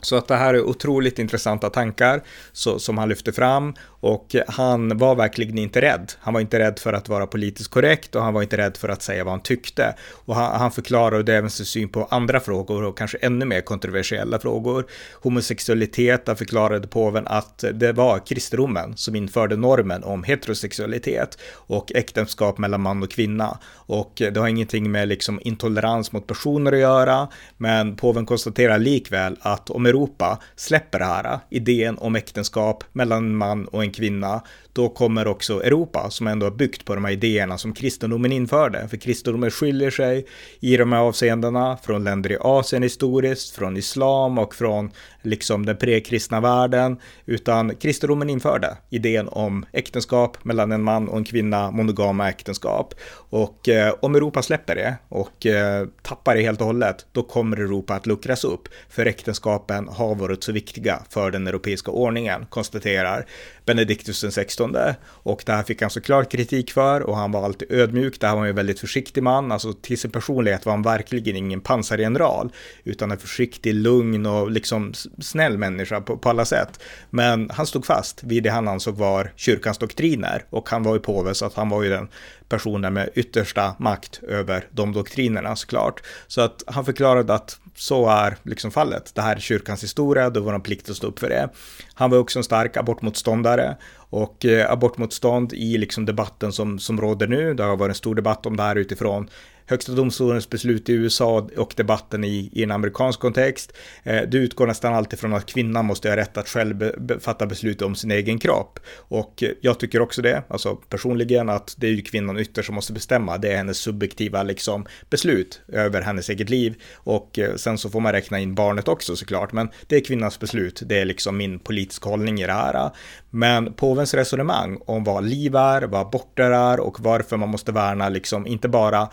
Så 0.02 0.16
att 0.16 0.28
det 0.28 0.36
här 0.36 0.54
är 0.54 0.62
otroligt 0.62 1.18
intressanta 1.18 1.70
tankar 1.70 2.22
så, 2.52 2.78
som 2.78 2.98
han 2.98 3.08
lyfter 3.08 3.32
fram 3.32 3.74
och 4.02 4.36
han 4.48 4.98
var 4.98 5.14
verkligen 5.14 5.58
inte 5.58 5.80
rädd. 5.80 6.12
Han 6.20 6.34
var 6.34 6.40
inte 6.40 6.58
rädd 6.58 6.78
för 6.78 6.92
att 6.92 7.08
vara 7.08 7.26
politiskt 7.26 7.70
korrekt 7.70 8.14
och 8.14 8.22
han 8.22 8.34
var 8.34 8.42
inte 8.42 8.56
rädd 8.56 8.76
för 8.76 8.88
att 8.88 9.02
säga 9.02 9.24
vad 9.24 9.32
han 9.32 9.42
tyckte. 9.42 9.94
Och 10.24 10.34
han, 10.34 10.60
han 10.60 10.70
förklarade 10.70 11.36
även 11.36 11.50
sin 11.50 11.66
syn 11.66 11.88
på 11.88 12.04
andra 12.04 12.40
frågor 12.40 12.84
och 12.84 12.98
kanske 12.98 13.18
ännu 13.18 13.44
mer 13.44 13.60
kontroversiella 13.60 14.38
frågor. 14.38 14.86
Homosexualitet, 15.22 16.26
där 16.26 16.34
förklarade 16.34 16.88
påven 16.88 17.26
att 17.26 17.64
det 17.72 17.92
var 17.92 18.18
kristendomen 18.26 18.96
som 18.96 19.16
införde 19.16 19.56
normen 19.56 20.04
om 20.04 20.24
heterosexualitet 20.24 21.38
och 21.52 21.92
äktenskap 21.94 22.58
mellan 22.58 22.80
man 22.80 23.02
och 23.02 23.10
kvinna. 23.10 23.58
Och 23.74 24.12
det 24.16 24.36
har 24.36 24.48
ingenting 24.48 24.90
med 24.90 25.08
liksom 25.08 25.40
intolerans 25.42 26.12
mot 26.12 26.26
personer 26.26 26.72
att 26.72 26.78
göra, 26.78 27.28
men 27.56 27.96
påven 27.96 28.26
konstaterar 28.26 28.78
likväl 28.78 29.36
att 29.40 29.70
om 29.70 29.86
Europa 29.92 30.38
släpper 30.56 30.98
det 30.98 31.04
här, 31.04 31.24
eh, 31.24 31.40
idén 31.50 31.98
om 31.98 32.16
äktenskap 32.16 32.84
mellan 32.92 33.24
en 33.24 33.36
man 33.36 33.68
och 33.68 33.82
en 33.82 33.90
kvinna, 33.90 34.42
då 34.72 34.88
kommer 34.88 35.26
också 35.26 35.64
Europa, 35.64 36.10
som 36.10 36.26
ändå 36.26 36.46
har 36.46 36.50
byggt 36.50 36.84
på 36.84 36.94
de 36.94 37.04
här 37.04 37.12
idéerna 37.12 37.58
som 37.58 37.74
kristendomen 37.74 38.32
införde. 38.32 38.88
För 38.88 38.96
kristendomen 38.96 39.50
skiljer 39.50 39.90
sig 39.90 40.26
i 40.60 40.76
de 40.76 40.92
här 40.92 41.00
avseendena 41.00 41.76
från 41.82 42.04
länder 42.04 42.32
i 42.32 42.36
Asien 42.40 42.82
historiskt, 42.82 43.56
från 43.56 43.76
islam 43.76 44.38
och 44.38 44.54
från 44.54 44.90
liksom 45.22 45.66
den 45.66 45.76
prekristna 45.76 46.40
världen, 46.40 47.00
utan 47.26 47.76
kristendomen 47.76 48.30
införde 48.30 48.76
idén 48.90 49.28
om 49.28 49.66
äktenskap 49.72 50.44
mellan 50.44 50.72
en 50.72 50.82
man 50.82 51.08
och 51.08 51.16
en 51.16 51.24
kvinna, 51.24 51.70
monogama 51.70 52.28
äktenskap. 52.28 52.94
Och 53.14 53.68
eh, 53.68 53.94
om 54.00 54.14
Europa 54.14 54.42
släpper 54.42 54.74
det 54.74 54.94
och 55.08 55.46
eh, 55.46 55.86
tappar 56.02 56.34
det 56.34 56.42
helt 56.42 56.60
och 56.60 56.66
hållet, 56.66 57.06
då 57.12 57.22
kommer 57.22 57.56
Europa 57.56 57.94
att 57.94 58.06
luckras 58.06 58.44
upp, 58.44 58.68
för 58.88 59.06
äktenskapen 59.06 59.88
har 59.88 60.14
varit 60.14 60.44
så 60.44 60.52
viktiga 60.52 61.02
för 61.10 61.30
den 61.30 61.46
europeiska 61.46 61.90
ordningen, 61.90 62.46
konstaterar 62.48 63.26
Benediktus 63.64 64.20
den 64.20 64.32
16 64.62 64.94
och 65.04 65.42
det 65.46 65.52
här 65.52 65.62
fick 65.62 65.80
han 65.80 65.90
såklart 65.90 66.30
kritik 66.30 66.72
för 66.72 67.00
och 67.00 67.16
han 67.16 67.32
var 67.32 67.44
alltid 67.44 67.72
ödmjuk. 67.72 68.20
Det 68.20 68.26
här 68.26 68.36
var 68.36 68.46
en 68.46 68.54
väldigt 68.54 68.80
försiktig 68.80 69.22
man, 69.22 69.52
alltså 69.52 69.72
till 69.72 69.98
sin 69.98 70.10
personlighet 70.10 70.66
var 70.66 70.72
han 70.72 70.82
verkligen 70.82 71.36
ingen 71.36 71.60
pansargeneral 71.60 72.52
utan 72.84 73.10
en 73.10 73.18
försiktig, 73.18 73.74
lugn 73.74 74.26
och 74.26 74.50
liksom 74.50 74.92
snäll 75.18 75.58
människa 75.58 76.00
på, 76.00 76.16
på 76.16 76.28
alla 76.28 76.44
sätt. 76.44 76.80
Men 77.10 77.50
han 77.50 77.66
stod 77.66 77.86
fast 77.86 78.24
vid 78.24 78.42
det 78.42 78.50
han 78.50 78.68
ansåg 78.68 78.96
var 78.96 79.32
kyrkans 79.36 79.78
doktriner 79.78 80.44
och 80.50 80.68
han 80.68 80.82
var 80.82 80.94
ju 80.94 81.00
påve 81.00 81.34
så 81.34 81.46
att 81.46 81.54
han 81.54 81.68
var 81.68 81.82
ju 81.82 81.90
den 81.90 82.08
personen 82.48 82.94
med 82.94 83.10
yttersta 83.14 83.74
makt 83.78 84.20
över 84.28 84.64
de 84.70 84.92
doktrinerna 84.92 85.56
såklart. 85.56 86.02
Så 86.26 86.40
att 86.40 86.62
han 86.66 86.84
förklarade 86.84 87.34
att 87.34 87.58
så 87.74 88.08
är 88.08 88.36
liksom 88.42 88.70
fallet. 88.70 89.14
Det 89.14 89.22
här 89.22 89.36
är 89.36 89.40
kyrkans 89.40 89.82
historia, 89.82 90.30
då 90.30 90.40
var 90.40 90.52
de 90.52 90.60
plikt 90.62 90.90
att 90.90 90.96
stå 90.96 91.06
upp 91.06 91.18
för 91.18 91.28
det. 91.28 91.48
Han 91.94 92.10
var 92.10 92.18
också 92.18 92.38
en 92.38 92.44
stark 92.44 92.76
abortmotståndare 92.76 93.76
och 94.12 94.44
eh, 94.44 94.70
abortmotstånd 94.72 95.52
i 95.52 95.78
liksom 95.78 96.04
debatten 96.06 96.52
som, 96.52 96.78
som 96.78 97.00
råder 97.00 97.26
nu, 97.26 97.54
det 97.54 97.62
har 97.62 97.76
varit 97.76 97.90
en 97.90 97.94
stor 97.94 98.14
debatt 98.14 98.46
om 98.46 98.56
det 98.56 98.62
här 98.62 98.76
utifrån 98.76 99.28
högsta 99.72 99.92
domstolens 99.92 100.50
beslut 100.50 100.88
i 100.88 100.92
USA 100.92 101.48
och 101.56 101.72
debatten 101.76 102.24
i, 102.24 102.50
i 102.52 102.62
en 102.62 102.70
amerikansk 102.70 103.20
kontext. 103.20 103.72
Eh, 104.02 104.22
det 104.22 104.38
utgår 104.38 104.66
nästan 104.66 104.94
alltid 104.94 105.18
från 105.18 105.34
att 105.34 105.46
kvinnan 105.46 105.84
måste 105.84 106.08
ha 106.08 106.16
rätt 106.16 106.36
att 106.36 106.48
själv 106.48 106.76
be, 106.76 107.20
fatta 107.20 107.46
beslut 107.46 107.82
om 107.82 107.94
sin 107.94 108.10
egen 108.10 108.38
kropp. 108.38 108.80
Och 108.96 109.42
eh, 109.42 109.50
jag 109.60 109.78
tycker 109.78 110.00
också 110.00 110.22
det, 110.22 110.42
alltså 110.48 110.74
personligen, 110.74 111.48
att 111.48 111.74
det 111.78 111.86
är 111.86 111.90
ju 111.90 112.02
kvinnan 112.02 112.38
ytterst 112.38 112.66
som 112.66 112.74
måste 112.74 112.92
bestämma. 112.92 113.38
Det 113.38 113.52
är 113.52 113.56
hennes 113.56 113.78
subjektiva 113.78 114.42
liksom, 114.42 114.86
beslut 115.10 115.60
över 115.68 116.02
hennes 116.02 116.28
eget 116.28 116.50
liv. 116.50 116.74
Och 116.94 117.38
eh, 117.38 117.54
sen 117.56 117.78
så 117.78 117.90
får 117.90 118.00
man 118.00 118.12
räkna 118.12 118.38
in 118.38 118.54
barnet 118.54 118.88
också 118.88 119.16
såklart, 119.16 119.52
men 119.52 119.68
det 119.86 119.96
är 119.96 120.00
kvinnans 120.00 120.40
beslut. 120.40 120.82
Det 120.86 121.00
är 121.00 121.04
liksom 121.04 121.36
min 121.36 121.58
politiska 121.58 122.08
hållning 122.08 122.40
i 122.40 122.46
det 122.46 122.52
här. 122.52 122.90
Men 123.30 123.72
påvens 123.72 124.14
resonemang 124.14 124.78
om 124.86 125.04
vad 125.04 125.24
liv 125.24 125.56
är, 125.56 125.82
vad 125.82 126.00
aborter 126.00 126.50
är 126.50 126.80
och 126.80 127.00
varför 127.00 127.36
man 127.36 127.48
måste 127.48 127.72
värna 127.72 128.08
liksom 128.08 128.46
inte 128.46 128.68
bara 128.68 129.08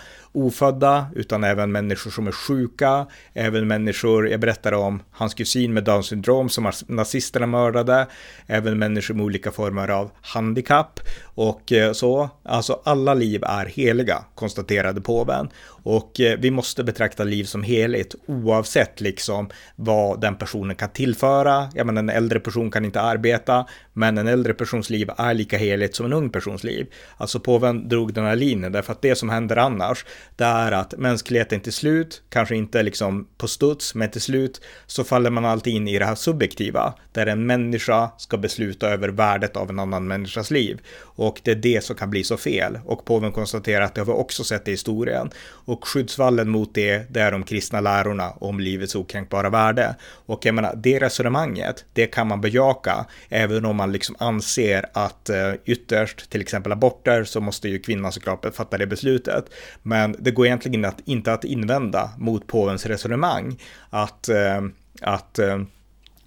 ofödda, 0.49 1.05
utan 1.15 1.43
även 1.43 1.71
människor 1.71 2.11
som 2.11 2.27
är 2.27 2.31
sjuka, 2.31 3.07
även 3.33 3.67
människor, 3.67 4.29
jag 4.29 4.39
berättade 4.39 4.75
om 4.75 5.01
hans 5.11 5.33
kusin 5.33 5.73
med 5.73 5.83
Downs 5.83 6.07
syndrom 6.07 6.49
som 6.49 6.71
nazisterna 6.87 7.45
mördade, 7.45 8.07
även 8.47 8.79
människor 8.79 9.13
med 9.13 9.25
olika 9.25 9.51
former 9.51 9.87
av 9.87 10.11
handikapp 10.21 10.99
och 11.23 11.71
eh, 11.71 11.91
så. 11.91 12.29
Alltså 12.43 12.81
alla 12.83 13.13
liv 13.13 13.43
är 13.43 13.65
heliga, 13.65 14.23
konstaterade 14.35 15.01
påven. 15.01 15.49
Och 15.83 16.19
eh, 16.19 16.39
vi 16.39 16.51
måste 16.51 16.83
betrakta 16.83 17.23
liv 17.23 17.43
som 17.43 17.63
heligt 17.63 18.15
oavsett 18.27 19.01
liksom 19.01 19.49
vad 19.75 20.21
den 20.21 20.35
personen 20.35 20.75
kan 20.75 20.89
tillföra. 20.89 21.69
jag 21.73 21.85
menar 21.85 21.99
en 21.99 22.09
äldre 22.09 22.39
person 22.39 22.71
kan 22.71 22.85
inte 22.85 23.01
arbeta, 23.01 23.65
men 23.99 24.17
en 24.17 24.27
äldre 24.27 24.53
persons 24.53 24.89
liv 24.89 25.09
är 25.17 25.33
lika 25.33 25.57
heligt 25.57 25.95
som 25.95 26.05
en 26.05 26.13
ung 26.13 26.29
persons 26.29 26.63
liv. 26.63 26.87
Alltså 27.17 27.39
påven 27.39 27.89
drog 27.89 28.13
den 28.13 28.25
här 28.25 28.35
linjen 28.35 28.71
därför 28.71 28.91
att 28.91 29.01
det 29.01 29.15
som 29.15 29.29
händer 29.29 29.57
annars, 29.57 30.05
det 30.35 30.43
är 30.43 30.71
att 30.71 30.93
mänskligheten 30.97 31.59
till 31.59 31.73
slut, 31.73 32.21
kanske 32.29 32.55
inte 32.55 32.83
liksom 32.83 33.27
på 33.37 33.47
studs, 33.47 33.95
men 33.95 34.11
till 34.11 34.21
slut 34.21 34.61
så 34.85 35.03
faller 35.03 35.29
man 35.29 35.45
alltid 35.45 35.73
in 35.73 35.87
i 35.87 35.99
det 35.99 36.05
här 36.05 36.15
subjektiva, 36.15 36.93
där 37.11 37.27
en 37.27 37.45
människa 37.45 38.11
ska 38.17 38.37
besluta 38.37 38.89
över 38.89 39.09
värdet 39.09 39.57
av 39.57 39.69
en 39.69 39.79
annan 39.79 40.07
människas 40.07 40.51
liv. 40.51 40.81
Och 41.01 41.41
det 41.43 41.51
är 41.51 41.55
det 41.55 41.83
som 41.83 41.95
kan 41.95 42.09
bli 42.09 42.23
så 42.23 42.37
fel. 42.37 42.79
Och 42.85 43.05
påven 43.05 43.31
konstaterar 43.31 43.85
att 43.85 43.95
det 43.95 44.01
har 44.01 44.05
vi 44.05 44.11
också 44.11 44.43
sett 44.43 44.67
i 44.67 44.71
historien. 44.71 45.29
Och 45.65 45.87
skyddsvallen 45.87 46.49
mot 46.49 46.73
det, 46.73 47.05
det 47.09 47.19
är 47.19 47.31
de 47.31 47.43
kristna 47.43 47.81
lärorna 47.81 48.29
om 48.29 48.59
livets 48.59 48.95
okränkbara 48.95 49.49
värde. 49.49 49.95
Och 50.25 50.45
jag 50.45 50.55
menar, 50.55 50.75
det 50.75 50.99
resonemanget, 50.99 51.85
det 51.93 52.07
kan 52.07 52.27
man 52.27 52.41
bejaka, 52.41 53.05
även 53.29 53.65
om 53.65 53.75
man 53.75 53.88
liksom 53.91 54.15
anser 54.19 54.85
att 54.93 55.29
eh, 55.29 55.53
ytterst, 55.65 56.29
till 56.29 56.41
exempel 56.41 56.71
aborter, 56.71 57.23
så 57.23 57.41
måste 57.41 57.69
ju 57.69 57.79
kvinnan 57.79 58.11
såklart 58.11 58.55
fatta 58.55 58.77
det 58.77 58.87
beslutet. 58.87 59.45
Men 59.81 60.15
det 60.19 60.31
går 60.31 60.45
egentligen 60.45 60.85
att, 60.85 60.99
inte 61.05 61.33
att 61.33 61.43
invända 61.43 62.09
mot 62.17 62.47
påvens 62.47 62.85
resonemang 62.85 63.59
att, 63.89 64.29
eh, 64.29 64.61
att 65.01 65.39
eh, 65.39 65.57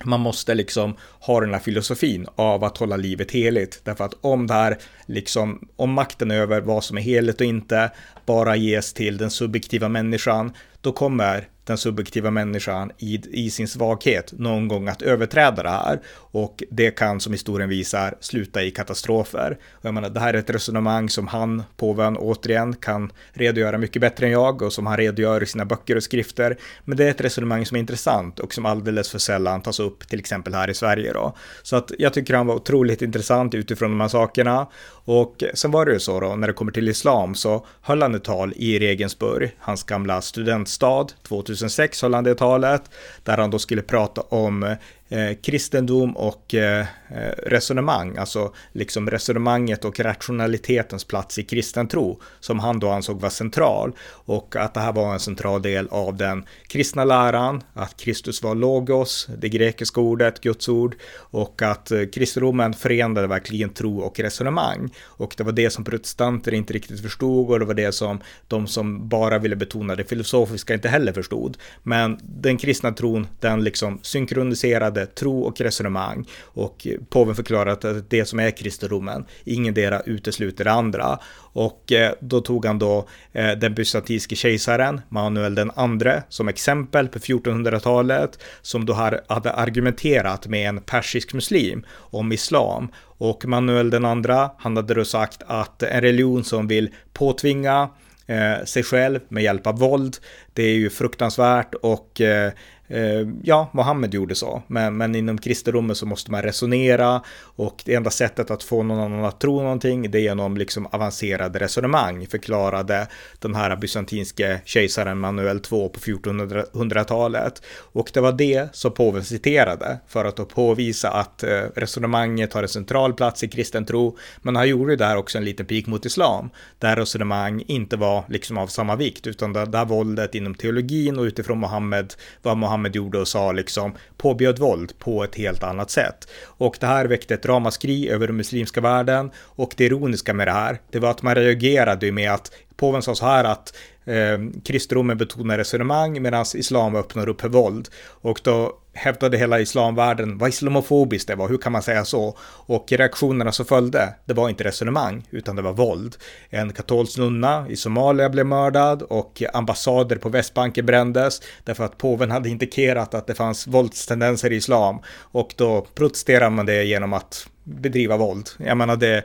man 0.04 0.20
måste 0.20 0.54
liksom 0.54 0.96
ha 1.20 1.40
den 1.40 1.52
här 1.52 1.60
filosofin 1.60 2.26
av 2.36 2.64
att 2.64 2.78
hålla 2.78 2.96
livet 2.96 3.30
heligt. 3.30 3.80
Därför 3.84 4.04
att 4.04 4.14
om 4.20 4.46
det 4.46 4.54
här, 4.54 4.78
liksom, 5.06 5.68
om 5.76 5.92
makten 5.92 6.30
över 6.30 6.60
vad 6.60 6.84
som 6.84 6.96
är 6.98 7.02
heligt 7.02 7.40
och 7.40 7.46
inte 7.46 7.90
bara 8.26 8.56
ges 8.56 8.92
till 8.92 9.18
den 9.18 9.30
subjektiva 9.30 9.88
människan, 9.88 10.52
då 10.80 10.92
kommer 10.92 11.48
den 11.64 11.78
subjektiva 11.78 12.30
människan 12.30 12.90
i, 12.98 13.20
i 13.46 13.50
sin 13.50 13.68
svaghet 13.68 14.32
någon 14.32 14.68
gång 14.68 14.88
att 14.88 15.02
överträda 15.02 15.62
det 15.62 15.70
här. 15.70 16.00
Och 16.14 16.62
det 16.70 16.90
kan, 16.90 17.20
som 17.20 17.32
historien 17.32 17.68
visar, 17.68 18.14
sluta 18.20 18.62
i 18.62 18.70
katastrofer. 18.70 19.58
Och 19.72 19.84
jag 19.84 19.94
menar, 19.94 20.10
det 20.10 20.20
här 20.20 20.34
är 20.34 20.38
ett 20.38 20.50
resonemang 20.50 21.08
som 21.08 21.26
han, 21.26 21.62
påven, 21.76 22.16
återigen 22.16 22.76
kan 22.76 23.12
redogöra 23.32 23.78
mycket 23.78 24.00
bättre 24.00 24.26
än 24.26 24.32
jag 24.32 24.62
och 24.62 24.72
som 24.72 24.86
han 24.86 24.96
redogör 24.96 25.42
i 25.42 25.46
sina 25.46 25.64
böcker 25.64 25.96
och 25.96 26.02
skrifter. 26.02 26.56
Men 26.84 26.96
det 26.96 27.04
är 27.04 27.10
ett 27.10 27.20
resonemang 27.20 27.66
som 27.66 27.76
är 27.76 27.80
intressant 27.80 28.40
och 28.40 28.54
som 28.54 28.66
alldeles 28.66 29.10
för 29.10 29.18
sällan 29.18 29.62
tas 29.62 29.80
upp, 29.80 30.08
till 30.08 30.18
exempel 30.18 30.54
här 30.54 30.70
i 30.70 30.74
Sverige 30.74 31.12
då. 31.12 31.36
Så 31.62 31.76
att 31.76 31.92
jag 31.98 32.12
tycker 32.12 32.34
han 32.34 32.46
var 32.46 32.54
otroligt 32.54 33.02
intressant 33.02 33.54
utifrån 33.54 33.90
de 33.90 34.00
här 34.00 34.08
sakerna. 34.08 34.66
Och 35.04 35.44
sen 35.54 35.70
var 35.70 35.86
det 35.86 35.92
ju 35.92 36.00
så 36.00 36.20
då, 36.20 36.36
när 36.36 36.46
det 36.46 36.52
kommer 36.52 36.72
till 36.72 36.88
islam 36.88 37.34
så 37.34 37.66
höll 37.80 38.02
han 38.02 38.14
ett 38.14 38.24
tal 38.24 38.52
i 38.56 38.78
Regensburg, 38.78 39.56
hans 39.58 39.82
gamla 39.82 40.20
studentstad, 40.20 41.06
2006 41.22 42.02
höll 42.02 42.14
han 42.14 42.24
det 42.24 42.34
talet, 42.34 42.82
där 43.22 43.36
han 43.36 43.50
då 43.50 43.58
skulle 43.58 43.82
prata 43.82 44.20
om 44.20 44.76
eh, 45.12 45.36
kristendom 45.42 46.16
och 46.16 46.54
eh, 46.54 46.80
eh, 46.80 47.32
resonemang, 47.46 48.16
alltså 48.16 48.54
liksom 48.72 49.10
resonemanget 49.10 49.84
och 49.84 50.00
rationalitetens 50.00 51.04
plats 51.04 51.38
i 51.38 51.42
kristen 51.42 51.88
tro, 51.88 52.20
som 52.40 52.58
han 52.58 52.78
då 52.78 52.88
ansåg 52.88 53.20
var 53.20 53.30
central 53.30 53.92
och 54.10 54.56
att 54.56 54.74
det 54.74 54.80
här 54.80 54.92
var 54.92 55.12
en 55.12 55.20
central 55.20 55.62
del 55.62 55.88
av 55.90 56.16
den 56.16 56.44
kristna 56.66 57.04
läran, 57.04 57.62
att 57.74 57.96
Kristus 57.96 58.42
var 58.42 58.54
logos, 58.54 59.28
det 59.38 59.48
grekiska 59.48 60.00
ordet, 60.00 60.40
Guds 60.40 60.68
ord 60.68 60.96
och 61.14 61.62
att 61.62 61.90
eh, 61.90 62.04
kristendomen 62.12 62.74
förenade 62.74 63.26
verkligen 63.26 63.70
tro 63.70 63.98
och 64.00 64.20
resonemang 64.20 64.90
och 65.00 65.34
det 65.36 65.44
var 65.44 65.52
det 65.52 65.70
som 65.70 65.84
protestanter 65.84 66.54
inte 66.54 66.72
riktigt 66.72 67.02
förstod 67.02 67.50
och 67.50 67.58
det 67.58 67.64
var 67.64 67.74
det 67.74 67.92
som 67.92 68.20
de 68.48 68.66
som 68.66 69.08
bara 69.08 69.38
ville 69.38 69.56
betona 69.56 69.96
det 69.96 70.04
filosofiska 70.04 70.74
inte 70.74 70.88
heller 70.88 71.12
förstod. 71.12 71.56
Men 71.82 72.18
den 72.22 72.56
kristna 72.56 72.92
tron, 72.92 73.26
den 73.40 73.64
liksom 73.64 73.98
synkroniserade 74.02 75.01
Eh, 75.02 75.06
tro 75.06 75.40
och 75.40 75.60
resonemang 75.60 76.26
och 76.42 76.86
påven 77.08 77.34
förklarade 77.34 77.72
att 77.72 78.10
det 78.10 78.24
som 78.24 78.40
är 78.40 78.50
kristendomen, 78.50 79.24
ingendera 79.44 80.00
utesluter 80.00 80.64
det 80.64 80.72
andra. 80.72 81.18
Och 81.36 81.92
eh, 81.92 82.12
då 82.20 82.40
tog 82.40 82.66
han 82.66 82.78
då 82.78 83.08
eh, 83.32 83.50
den 83.50 83.74
bysantinske 83.74 84.36
kejsaren 84.36 85.00
Manuel 85.08 85.54
den 85.54 85.70
andre 85.74 86.22
som 86.28 86.48
exempel 86.48 87.08
på 87.08 87.18
1400-talet 87.18 88.38
som 88.62 88.86
då 88.86 88.92
hade 88.92 89.52
argumenterat 89.52 90.46
med 90.46 90.68
en 90.68 90.80
persisk 90.80 91.34
muslim 91.34 91.86
om 91.94 92.32
islam. 92.32 92.88
Och 93.18 93.44
Manuel 93.44 93.90
den 93.90 94.04
andra, 94.04 94.50
han 94.58 94.76
hade 94.76 94.94
då 94.94 95.04
sagt 95.04 95.42
att 95.46 95.82
en 95.82 96.00
religion 96.00 96.44
som 96.44 96.68
vill 96.68 96.90
påtvinga 97.12 97.88
eh, 98.26 98.64
sig 98.64 98.82
själv 98.82 99.20
med 99.28 99.42
hjälp 99.42 99.66
av 99.66 99.78
våld. 99.78 100.16
Det 100.52 100.62
är 100.62 100.74
ju 100.74 100.90
fruktansvärt 100.90 101.74
och 101.74 102.20
Eh, 102.20 102.52
Eh, 102.88 103.28
ja, 103.42 103.70
Mohammed 103.72 104.14
gjorde 104.14 104.34
så, 104.34 104.62
men, 104.66 104.96
men 104.96 105.14
inom 105.14 105.38
kristendomen 105.38 105.96
så 105.96 106.06
måste 106.06 106.30
man 106.30 106.42
resonera 106.42 107.22
och 107.56 107.82
det 107.84 107.94
enda 107.94 108.10
sättet 108.10 108.50
att 108.50 108.62
få 108.62 108.82
någon 108.82 108.98
annan 108.98 109.24
att 109.24 109.40
tro 109.40 109.62
någonting 109.62 110.10
det 110.10 110.18
är 110.18 110.22
genom 110.22 110.56
liksom 110.56 110.86
avancerade 110.86 111.58
resonemang, 111.58 112.26
förklarade 112.26 113.08
den 113.38 113.54
här 113.54 113.76
bysantinske 113.76 114.60
kejsaren 114.64 115.18
Manuel 115.18 115.56
II 115.56 115.62
på 115.62 116.00
1400-talet. 116.00 117.62
Och 117.92 118.10
det 118.14 118.20
var 118.20 118.32
det 118.32 118.68
som 118.72 118.94
påven 118.94 119.24
citerade 119.24 119.98
för 120.08 120.24
att 120.24 120.36
då 120.36 120.44
påvisa 120.44 121.10
att 121.10 121.42
eh, 121.42 121.62
resonemanget 121.74 122.52
har 122.52 122.62
en 122.62 122.68
central 122.68 123.12
plats 123.14 123.44
i 123.44 123.48
kristen 123.48 123.84
tro, 123.84 124.18
men 124.42 124.56
han 124.56 124.68
gjorde 124.68 124.96
där 124.96 125.16
också 125.16 125.38
en 125.38 125.44
liten 125.44 125.66
pik 125.66 125.86
mot 125.86 126.06
islam, 126.06 126.50
där 126.78 126.96
resonemang 126.96 127.64
inte 127.66 127.96
var 127.96 128.24
liksom 128.28 128.58
av 128.58 128.66
samma 128.66 128.96
vikt, 128.96 129.26
utan 129.26 129.52
där, 129.52 129.66
där 129.66 129.84
våldet 129.84 130.34
inom 130.34 130.54
teologin 130.54 131.18
och 131.18 131.24
utifrån 131.24 131.58
Mohammed 131.58 132.14
var 132.42 132.54
Mohammed 132.54 132.71
Mohammed 132.72 132.96
gjorde 132.96 133.18
och 133.18 133.28
sa 133.28 133.52
liksom 133.52 133.92
påbjöd 134.16 134.58
våld 134.58 134.98
på 134.98 135.24
ett 135.24 135.34
helt 135.34 135.62
annat 135.62 135.90
sätt. 135.90 136.28
Och 136.44 136.76
det 136.80 136.86
här 136.86 137.04
väckte 137.04 137.34
ett 137.34 137.46
ramaskri 137.46 138.08
över 138.08 138.26
den 138.26 138.36
muslimska 138.36 138.80
världen 138.80 139.30
och 139.36 139.74
det 139.76 139.84
ironiska 139.84 140.34
med 140.34 140.46
det 140.46 140.52
här, 140.52 140.80
det 140.90 140.98
var 140.98 141.10
att 141.10 141.22
man 141.22 141.34
reagerade 141.34 142.12
med 142.12 142.32
att 142.32 142.52
påven 142.76 143.02
sa 143.02 143.14
så 143.14 143.26
här 143.26 143.44
att 143.44 143.76
eh, 144.04 144.38
kristendomen 144.64 145.18
betonar 145.18 145.58
resonemang 145.58 146.22
medan 146.22 146.44
islam 146.54 146.96
öppnar 146.96 147.28
upp 147.28 147.40
för 147.40 147.48
våld. 147.48 147.88
Och 148.04 148.40
då 148.44 148.78
hävdade 148.94 149.36
hela 149.38 149.60
islamvärlden 149.60 150.38
vad 150.38 150.48
islamofobiskt 150.48 151.28
det 151.28 151.34
var, 151.34 151.48
hur 151.48 151.58
kan 151.58 151.72
man 151.72 151.82
säga 151.82 152.04
så? 152.04 152.36
Och 152.66 152.92
reaktionerna 152.92 153.52
som 153.52 153.66
följde, 153.66 154.14
det 154.24 154.34
var 154.34 154.48
inte 154.48 154.64
resonemang, 154.64 155.26
utan 155.30 155.56
det 155.56 155.62
var 155.62 155.72
våld. 155.72 156.16
En 156.50 156.72
katolsk 156.72 157.18
nunna 157.18 157.66
i 157.68 157.76
Somalia 157.76 158.28
blev 158.28 158.46
mördad 158.46 159.02
och 159.02 159.42
ambassader 159.52 160.16
på 160.16 160.28
Västbanken 160.28 160.86
brändes 160.86 161.42
därför 161.64 161.84
att 161.84 161.98
påven 161.98 162.30
hade 162.30 162.48
indikerat 162.48 163.14
att 163.14 163.26
det 163.26 163.34
fanns 163.34 163.66
våldstendenser 163.66 164.52
i 164.52 164.56
islam. 164.56 164.98
Och 165.18 165.54
då 165.56 165.86
protesterade 165.94 166.50
man 166.50 166.66
det 166.66 166.84
genom 166.84 167.12
att 167.12 167.46
bedriva 167.64 168.16
våld. 168.16 168.48
Jag 168.58 168.76
menar 168.76 168.96
det, 168.96 169.24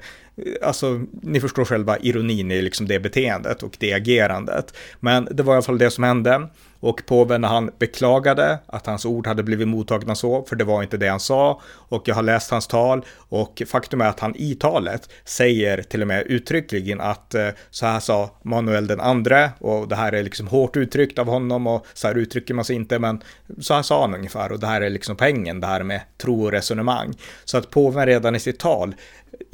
alltså 0.61 1.01
ni 1.21 1.39
förstår 1.39 1.65
själva 1.65 1.97
ironin 1.97 2.51
i 2.51 2.61
liksom 2.61 2.87
det 2.87 2.99
beteendet 2.99 3.63
och 3.63 3.77
det 3.79 3.93
agerandet. 3.93 4.73
Men 4.99 5.27
det 5.31 5.43
var 5.43 5.53
i 5.53 5.55
alla 5.55 5.63
fall 5.63 5.77
det 5.77 5.91
som 5.91 6.03
hände. 6.03 6.47
Och 6.79 7.01
påven 7.05 7.41
när 7.41 7.47
han 7.47 7.71
beklagade 7.79 8.59
att 8.65 8.85
hans 8.85 9.05
ord 9.05 9.27
hade 9.27 9.43
blivit 9.43 9.67
mottagna 9.67 10.15
så, 10.15 10.43
för 10.43 10.55
det 10.55 10.63
var 10.63 10.83
inte 10.83 10.97
det 10.97 11.07
han 11.07 11.19
sa. 11.19 11.61
Och 11.67 12.07
jag 12.07 12.15
har 12.15 12.23
läst 12.23 12.51
hans 12.51 12.67
tal 12.67 13.05
och 13.29 13.61
faktum 13.67 14.01
är 14.01 14.05
att 14.05 14.19
han 14.19 14.35
i 14.35 14.55
talet 14.55 15.09
säger 15.25 15.81
till 15.81 16.01
och 16.01 16.07
med 16.07 16.23
uttryckligen 16.27 17.01
att 17.01 17.35
eh, 17.35 17.47
så 17.69 17.85
här 17.85 17.99
sa 17.99 18.29
Manuel 18.41 18.87
den 18.87 18.99
andre 18.99 19.51
och 19.59 19.87
det 19.87 19.95
här 19.95 20.11
är 20.11 20.23
liksom 20.23 20.47
hårt 20.47 20.77
uttryckt 20.77 21.19
av 21.19 21.27
honom 21.27 21.67
och 21.67 21.85
så 21.93 22.07
här 22.07 22.15
uttrycker 22.15 22.53
man 22.53 22.65
sig 22.65 22.75
inte 22.75 22.99
men 22.99 23.23
så 23.59 23.73
här 23.73 23.81
sa 23.81 24.01
han 24.01 24.15
ungefär 24.15 24.51
och 24.51 24.59
det 24.59 24.67
här 24.67 24.81
är 24.81 24.89
liksom 24.89 25.15
poängen 25.15 25.59
det 25.59 25.67
här 25.67 25.83
med 25.83 26.01
tro 26.17 26.43
och 26.43 26.51
resonemang. 26.51 27.13
Så 27.45 27.57
att 27.57 27.69
påven 27.69 28.05
redan 28.05 28.35
i 28.35 28.39
sitt 28.39 28.59
tal 28.59 28.95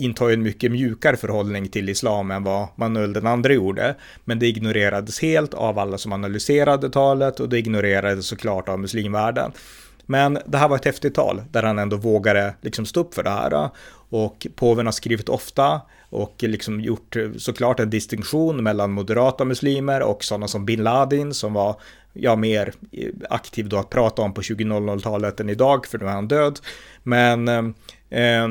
intar 0.04 0.30
en 0.30 0.44
mycket 0.44 0.72
mjukare 0.72 1.18
förhållning 1.18 1.70
till 1.70 1.90
islam 1.90 2.32
än 2.32 2.44
vad 2.44 2.68
Manuel 2.76 3.14
den 3.14 3.28
andre 3.28 3.54
gjorde. 3.54 3.96
Men 4.26 4.40
det 4.40 4.48
ignorerades 4.48 5.22
helt 5.22 5.54
av 5.54 5.80
alla 5.80 5.98
som 5.98 6.14
analyserade 6.14 6.90
talet 6.90 7.40
och 7.40 7.50
det 7.50 7.60
ignorerades 7.60 8.28
såklart 8.28 8.70
av 8.70 8.80
muslimvärlden. 8.80 9.52
Men 10.06 10.40
det 10.46 10.58
här 10.58 10.68
var 10.68 10.76
ett 10.76 10.86
häftigt 10.86 11.16
tal 11.16 11.42
där 11.52 11.64
han 11.64 11.80
ändå 11.80 11.98
vågade 11.98 12.56
liksom 12.62 12.86
stå 12.86 13.00
upp 13.00 13.14
för 13.14 13.24
det 13.24 13.30
här. 13.30 13.70
Och 14.10 14.48
påven 14.56 14.86
har 14.86 14.94
skrivit 14.94 15.30
ofta 15.30 15.82
och 16.10 16.36
liksom 16.40 16.82
gjort 16.82 17.16
såklart 17.38 17.80
en 17.80 17.90
distinktion 17.90 18.64
mellan 18.64 18.92
moderata 18.92 19.46
muslimer 19.46 20.02
och 20.02 20.24
sådana 20.24 20.48
som 20.48 20.66
bin 20.66 20.84
Laden 20.84 21.34
som 21.34 21.54
var 21.54 21.76
ja, 22.14 22.36
mer 22.36 22.74
aktiv 23.30 23.70
då 23.70 23.78
att 23.78 23.90
prata 23.90 24.22
om 24.22 24.34
på 24.34 24.42
2000-talet 24.42 25.40
än 25.40 25.50
idag 25.50 25.88
för 25.88 26.00
nu 26.00 26.06
är 26.06 26.10
han 26.10 26.28
död. 26.28 26.60
Men 27.04 27.48
eh, 27.48 27.64
eh 28.10 28.48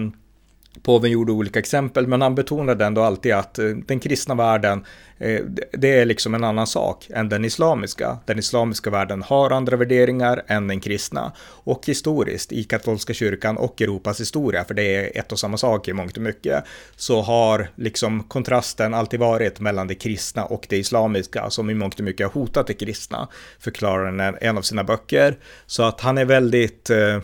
Påven 0.83 1.11
gjorde 1.11 1.33
olika 1.33 1.59
exempel, 1.59 2.07
men 2.07 2.23
han 2.23 2.35
betonade 2.35 2.85
ändå 2.85 3.03
alltid 3.03 3.33
att 3.33 3.59
eh, 3.59 3.67
den 3.67 4.01
kristna 4.01 4.35
världen, 4.35 4.85
eh, 5.19 5.41
det 5.73 5.99
är 5.99 6.05
liksom 6.05 6.35
en 6.35 6.45
annan 6.45 6.67
sak 6.67 7.07
än 7.15 7.29
den 7.29 7.45
islamiska. 7.45 8.19
Den 8.27 8.39
islamiska 8.39 8.91
världen 8.91 9.23
har 9.23 9.51
andra 9.51 9.77
värderingar 9.77 10.43
än 10.47 10.69
den 10.69 10.81
kristna. 10.81 11.33
Och 11.41 11.87
historiskt, 11.87 12.53
i 12.53 12.65
katolska 12.65 13.15
kyrkan 13.15 13.57
och 13.57 13.83
Europas 13.83 14.21
historia, 14.21 14.65
för 14.65 14.75
det 14.75 14.97
är 14.97 15.19
ett 15.19 15.33
och 15.33 15.39
samma 15.39 15.57
sak 15.57 15.89
i 15.89 15.93
mångt 15.93 16.17
och 16.17 16.23
mycket, 16.23 16.65
så 16.97 17.23
har 17.23 17.69
liksom 17.75 18.23
kontrasten 18.23 18.95
alltid 18.95 19.21
varit 19.21 19.61
mellan 19.61 19.87
det 19.87 19.95
kristna 19.95 20.45
och 20.45 20.67
det 20.69 20.79
islamiska, 20.79 21.51
som 21.51 21.71
i 21.71 21.75
mångt 21.75 21.99
och 21.99 22.05
mycket 22.05 22.27
har 22.27 22.41
hotat 22.41 22.67
det 22.67 22.75
kristna, 22.75 23.29
förklarar 23.59 24.05
han 24.05 24.37
en 24.41 24.59
av 24.59 24.63
sina 24.63 24.85
böcker. 24.85 25.37
Så 25.67 25.83
att 25.83 26.01
han 26.01 26.19
är 26.19 26.25
väldigt 26.25 26.91
eh, 26.91 27.21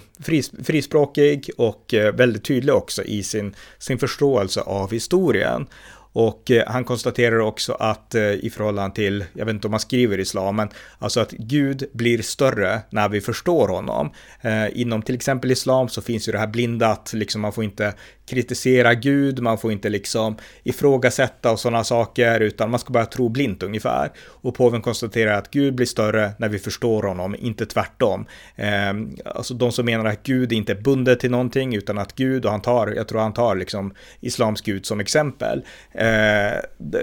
frispråkig 0.64 1.50
och 1.56 1.94
väldigt 2.14 2.44
tydlig 2.44 2.74
också 2.74 3.04
i 3.04 3.22
sin 3.22 3.37
sin, 3.78 3.98
förståelse 3.98 4.60
av 4.60 4.90
historien. 4.92 5.66
Och 6.12 6.50
eh, 6.50 6.64
han 6.66 6.84
konstaterar 6.84 7.38
också 7.38 7.72
att 7.72 8.14
eh, 8.14 8.22
i 8.22 8.50
förhållande 8.54 8.96
till, 8.96 9.24
jag 9.32 9.46
vet 9.46 9.54
inte 9.54 9.66
om 9.66 9.70
man 9.70 9.80
skriver 9.80 10.20
islam, 10.20 10.56
men 10.56 10.68
alltså 10.98 11.20
att 11.20 11.30
Gud 11.30 11.84
blir 11.92 12.22
större 12.22 12.80
när 12.90 13.08
vi 13.08 13.20
förstår 13.20 13.68
honom. 13.68 14.10
Eh, 14.40 14.80
inom 14.80 15.02
till 15.02 15.14
exempel 15.14 15.50
islam 15.50 15.88
så 15.88 16.02
finns 16.02 16.28
ju 16.28 16.32
det 16.32 16.38
här 16.38 16.46
blindat, 16.46 17.10
liksom 17.14 17.40
man 17.40 17.52
får 17.52 17.64
inte 17.64 17.94
kritisera 18.28 18.94
Gud, 18.94 19.40
man 19.40 19.58
får 19.58 19.72
inte 19.72 19.88
liksom 19.88 20.36
ifrågasätta 20.62 21.52
och 21.52 21.60
sådana 21.60 21.84
saker, 21.84 22.40
utan 22.40 22.70
man 22.70 22.80
ska 22.80 22.92
bara 22.92 23.06
tro 23.06 23.28
blint 23.28 23.62
ungefär. 23.62 24.10
Och 24.18 24.54
påven 24.54 24.82
konstaterar 24.82 25.32
att 25.32 25.50
Gud 25.50 25.74
blir 25.74 25.86
större 25.86 26.32
när 26.38 26.48
vi 26.48 26.58
förstår 26.58 27.02
honom, 27.02 27.36
inte 27.38 27.66
tvärtom. 27.66 28.26
Eh, 28.56 28.92
alltså 29.24 29.54
de 29.54 29.72
som 29.72 29.86
menar 29.86 30.04
att 30.04 30.22
Gud 30.22 30.52
inte 30.52 30.72
är 30.72 30.80
bunden 30.80 31.18
till 31.18 31.30
någonting, 31.30 31.74
utan 31.74 31.98
att 31.98 32.14
Gud, 32.14 32.44
och 32.44 32.50
han 32.50 32.62
tar, 32.62 32.86
jag 32.96 33.08
tror 33.08 33.20
han 33.20 33.32
tar 33.32 33.56
liksom 33.56 33.94
islams 34.20 34.60
Gud 34.60 34.86
som 34.86 35.00
exempel, 35.00 35.58
eh, 35.92 36.58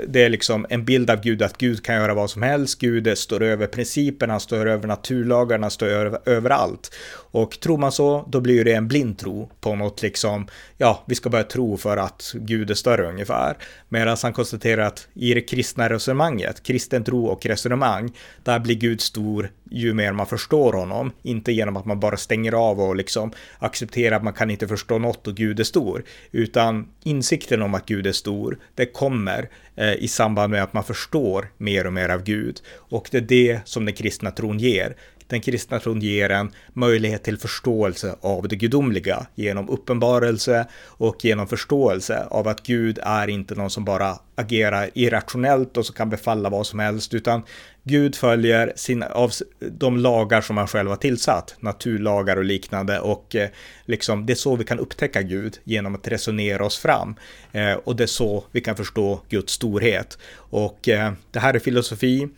det 0.08 0.24
är 0.24 0.30
liksom 0.30 0.66
en 0.70 0.86
bild 0.86 1.10
av 1.10 1.22
Gud, 1.22 1.42
att 1.42 1.58
Gud 1.58 1.86
kan 1.86 1.96
göra 1.96 2.14
vad 2.14 2.30
som 2.30 2.42
helst, 2.42 2.80
Gud 2.80 3.18
står 3.18 3.44
över 3.44 3.68
principerna, 3.68 4.34
han 4.34 4.40
står 4.40 4.66
över 4.66 4.88
naturlagarna, 4.88 5.70
står 5.70 5.88
över, 5.88 6.20
över 6.26 6.50
allt. 6.50 6.96
Och 7.36 7.60
tror 7.60 7.78
man 7.78 7.92
så, 7.92 8.26
då 8.28 8.42
blir 8.42 8.66
det 8.66 8.74
en 8.74 8.88
blind 8.88 9.18
tro 9.18 9.50
på 9.62 9.76
något 9.76 10.02
liksom, 10.02 10.48
ja, 10.78 11.04
vi 11.08 11.16
ska 11.16 11.30
börja 11.30 11.44
tro 11.44 11.78
för 11.78 11.98
att 11.98 12.34
Gud 12.36 12.72
är 12.72 12.74
större 12.74 13.10
ungefär. 13.10 13.58
Medan 13.90 14.18
han 14.22 14.34
konstaterar 14.34 14.82
att 14.82 15.08
i 15.14 15.34
det 15.34 15.42
kristna 15.42 15.90
resonemanget, 15.90 16.64
kristen 16.64 17.04
tro 17.04 17.26
och 17.26 17.46
resonemang, 17.46 18.12
där 18.44 18.60
blir 18.60 18.76
Gud 18.76 19.02
stor 19.02 19.52
ju 19.72 19.94
mer 19.94 20.14
man 20.14 20.26
förstår 20.26 20.74
honom, 20.74 21.12
inte 21.24 21.52
genom 21.52 21.78
att 21.78 21.86
man 21.86 22.00
bara 22.00 22.18
stänger 22.18 22.54
av 22.54 22.82
och 22.82 22.96
liksom 22.96 23.32
accepterar 23.60 24.16
att 24.16 24.24
man 24.24 24.34
kan 24.34 24.52
inte 24.52 24.68
förstå 24.68 24.98
något 24.98 25.28
och 25.28 25.36
Gud 25.36 25.60
är 25.60 25.64
stor, 25.64 26.04
utan 26.32 26.88
insikten 27.04 27.62
om 27.62 27.74
att 27.74 27.86
Gud 27.86 28.08
är 28.08 28.12
stor, 28.12 28.60
det 28.76 28.86
kommer 28.86 29.50
eh, 29.76 29.94
i 29.94 30.08
samband 30.08 30.52
med 30.52 30.64
att 30.64 30.74
man 30.74 30.84
förstår 30.84 31.48
mer 31.58 31.88
och 31.88 31.94
mer 31.94 32.10
av 32.10 32.24
Gud. 32.24 32.62
Och 32.76 33.08
det 33.12 33.18
är 33.18 33.22
det 33.22 33.60
som 33.66 33.86
den 33.86 33.94
kristna 33.94 34.32
tron 34.32 34.60
ger. 34.60 34.96
Den 35.28 35.42
kristna 35.42 35.80
tron 35.80 36.02
ger 36.02 36.30
en 36.30 36.52
möjlighet 36.74 37.24
till 37.24 37.38
förståelse 37.38 38.16
av 38.22 38.48
det 38.48 38.56
gudomliga 38.56 39.28
genom 39.36 39.70
uppenbarelse 39.70 40.68
och 40.84 41.26
genom 41.26 41.48
förståelse 41.48 42.26
av 42.30 42.48
att 42.48 42.64
Gud 42.64 43.00
är 43.04 43.28
inte 43.28 43.56
någon 43.56 43.70
som 43.70 43.86
bara 43.86 44.20
agerar 44.36 44.90
irrationellt 44.94 45.78
och 45.78 45.86
så 45.86 45.94
kan 45.94 46.10
befalla 46.10 46.50
vad 46.50 46.68
som 46.68 46.80
helst, 46.80 47.14
utan 47.14 47.44
Gud 47.84 48.16
följer 48.16 48.74
sina, 48.76 49.06
av 49.06 49.32
de 49.60 49.98
lagar 49.98 50.42
som 50.42 50.58
han 50.58 50.68
själv 50.68 50.90
har 50.90 50.98
tillsatt, 50.98 51.56
naturlagar 51.60 52.38
och 52.38 52.46
liknande 52.46 53.00
och 53.00 53.36
eh, 53.36 53.50
liksom 53.86 54.26
det 54.26 54.34
är 54.34 54.36
så 54.36 54.56
vi 54.56 54.64
kan 54.64 54.80
upptäcka 54.80 55.22
Gud 55.22 55.60
genom 55.64 55.96
att 55.96 56.08
resonera 56.08 56.66
oss 56.66 56.78
fram 56.78 57.16
eh, 57.52 57.74
och 57.74 57.96
det 57.96 58.04
är 58.04 58.08
så 58.08 58.44
vi 58.52 58.62
kan 58.62 58.76
förstå 58.76 59.22
Guds 59.30 59.54
storhet. 59.54 60.18
Och 60.36 60.90
eh, 60.90 61.14
det 61.32 61.40
här 61.40 61.54
är 61.54 61.60
filosofi 61.60 62.30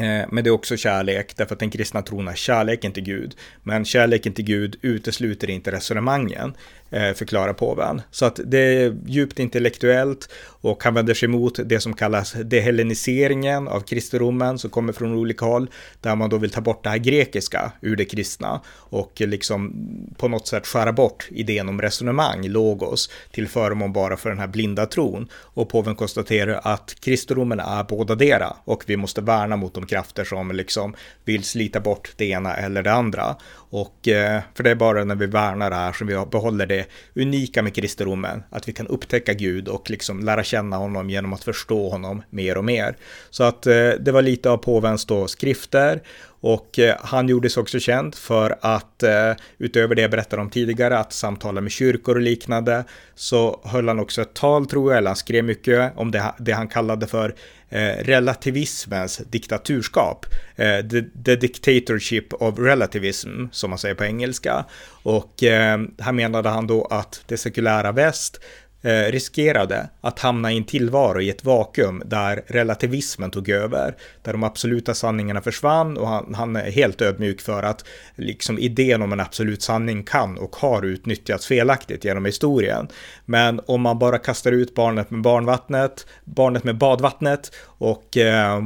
Eh, 0.00 0.26
men 0.30 0.44
det 0.44 0.50
är 0.50 0.52
också 0.52 0.76
kärlek, 0.76 1.36
därför 1.36 1.54
att 1.54 1.60
den 1.60 1.70
kristna 1.70 2.02
tron 2.02 2.28
är 2.28 2.34
kärleken 2.34 2.92
till 2.92 3.02
Gud. 3.02 3.36
Men 3.62 3.84
kärleken 3.84 4.32
till 4.32 4.44
Gud 4.44 4.76
utesluter 4.82 5.50
inte 5.50 5.72
resonemangen, 5.72 6.54
Eh, 6.92 7.14
förklara 7.14 7.54
påven. 7.54 8.02
Så 8.10 8.24
att 8.24 8.40
det 8.44 8.58
är 8.58 8.96
djupt 9.06 9.38
intellektuellt 9.38 10.28
och 10.42 10.84
han 10.84 10.94
vänder 10.94 11.14
sig 11.14 11.28
mot 11.28 11.58
det 11.64 11.80
som 11.80 11.94
kallas 11.94 12.32
deheleniseringen 12.32 13.68
av 13.68 13.80
kristendomen 13.80 14.58
som 14.58 14.70
kommer 14.70 14.92
från 14.92 15.14
olika 15.14 15.44
håll, 15.44 15.70
där 16.00 16.16
man 16.16 16.30
då 16.30 16.36
vill 16.36 16.50
ta 16.50 16.60
bort 16.60 16.84
det 16.84 16.90
här 16.90 16.98
grekiska 16.98 17.72
ur 17.80 17.96
det 17.96 18.04
kristna 18.04 18.60
och 18.70 19.12
liksom 19.20 19.74
på 20.16 20.28
något 20.28 20.46
sätt 20.46 20.66
skära 20.66 20.92
bort 20.92 21.28
idén 21.30 21.68
om 21.68 21.82
resonemang, 21.82 22.48
logos, 22.48 23.10
till 23.32 23.48
förmån 23.48 23.92
bara 23.92 24.16
för 24.16 24.30
den 24.30 24.38
här 24.38 24.48
blinda 24.48 24.86
tron. 24.86 25.28
Och 25.32 25.68
påven 25.68 25.94
konstaterar 25.94 26.60
att 26.64 26.96
kristendomen 27.00 27.60
är 27.60 27.84
båda 27.84 28.14
dera 28.14 28.56
och 28.64 28.84
vi 28.86 28.96
måste 28.96 29.20
värna 29.20 29.56
mot 29.56 29.74
de 29.74 29.86
krafter 29.86 30.24
som 30.24 30.50
liksom 30.50 30.94
vill 31.24 31.44
slita 31.44 31.80
bort 31.80 32.12
det 32.16 32.24
ena 32.24 32.56
eller 32.56 32.82
det 32.82 32.92
andra. 32.92 33.36
Och 33.52 34.08
eh, 34.08 34.40
för 34.54 34.62
det 34.62 34.70
är 34.70 34.74
bara 34.74 35.04
när 35.04 35.14
vi 35.14 35.26
värnar 35.26 35.70
det 35.70 35.76
här 35.76 35.92
som 35.92 36.06
vi 36.06 36.26
behåller 36.30 36.66
det 36.66 36.79
unika 37.14 37.62
med 37.62 37.74
kristendomen, 37.74 38.42
att 38.50 38.68
vi 38.68 38.72
kan 38.72 38.86
upptäcka 38.86 39.34
Gud 39.34 39.68
och 39.68 39.90
liksom 39.90 40.24
lära 40.24 40.44
känna 40.44 40.76
honom 40.76 41.10
genom 41.10 41.32
att 41.32 41.44
förstå 41.44 41.88
honom 41.88 42.22
mer 42.30 42.58
och 42.58 42.64
mer. 42.64 42.96
Så 43.30 43.44
att 43.44 43.66
eh, 43.66 43.90
det 44.00 44.12
var 44.12 44.22
lite 44.22 44.50
av 44.50 44.56
påvens 44.56 45.04
då 45.04 45.28
skrifter 45.28 46.00
och 46.40 46.78
eh, 46.78 46.96
han 47.00 47.28
gjordes 47.28 47.56
också 47.56 47.78
känd 47.78 48.14
för 48.14 48.58
att 48.60 49.02
eh, 49.02 49.32
utöver 49.58 49.94
det 49.94 50.02
jag 50.02 50.10
berättade 50.10 50.42
om 50.42 50.50
tidigare, 50.50 50.98
att 50.98 51.12
samtala 51.12 51.60
med 51.60 51.72
kyrkor 51.72 52.14
och 52.14 52.20
liknande, 52.20 52.84
så 53.14 53.60
höll 53.64 53.88
han 53.88 54.00
också 54.00 54.22
ett 54.22 54.34
tal 54.34 54.66
tror 54.66 54.92
jag, 54.92 54.98
eller 54.98 55.10
han 55.10 55.16
skrev 55.16 55.44
mycket 55.44 55.92
om 55.96 56.10
det, 56.10 56.34
det 56.38 56.52
han 56.52 56.68
kallade 56.68 57.06
för 57.06 57.34
eh, 57.68 58.04
relativismens 58.04 59.18
diktaturskap. 59.18 60.26
Eh, 60.56 60.88
the, 60.88 61.02
the, 61.24 61.36
dictatorship 61.36 62.32
of 62.32 62.58
relativism, 62.58 63.46
som 63.52 63.70
man 63.70 63.78
säger 63.78 63.94
på 63.94 64.04
engelska. 64.04 64.64
Och 65.02 65.42
eh, 65.42 65.80
här 65.98 66.12
menade 66.12 66.48
han 66.48 66.66
då 66.66 66.84
att 66.84 67.22
det 67.26 67.36
sekulära 67.36 67.92
väst 67.92 68.40
eh, 68.82 69.12
riskerade 69.12 69.88
att 70.00 70.18
hamna 70.18 70.52
i 70.52 70.56
en 70.56 70.64
tillvaro 70.64 71.20
i 71.20 71.30
ett 71.30 71.44
vakuum 71.44 72.02
där 72.06 72.42
relativismen 72.46 73.30
tog 73.30 73.48
över, 73.48 73.96
där 74.22 74.32
de 74.32 74.44
absoluta 74.44 74.94
sanningarna 74.94 75.40
försvann 75.40 75.96
och 75.96 76.08
han, 76.08 76.34
han 76.34 76.56
är 76.56 76.70
helt 76.70 77.02
ödmjuk 77.02 77.40
för 77.40 77.62
att 77.62 77.84
liksom 78.14 78.58
idén 78.58 79.02
om 79.02 79.12
en 79.12 79.20
absolut 79.20 79.62
sanning 79.62 80.04
kan 80.04 80.38
och 80.38 80.56
har 80.56 80.82
utnyttjats 80.82 81.46
felaktigt 81.46 82.04
genom 82.04 82.24
historien. 82.24 82.88
Men 83.24 83.60
om 83.66 83.80
man 83.80 83.98
bara 83.98 84.18
kastar 84.18 84.52
ut 84.52 84.74
barnet 84.74 85.10
med 85.10 85.22
barnvattnet, 85.22 86.06
barnet 86.24 86.64
med 86.64 86.78
badvattnet 86.78 87.52
och, 87.80 88.16
eh, 88.16 88.62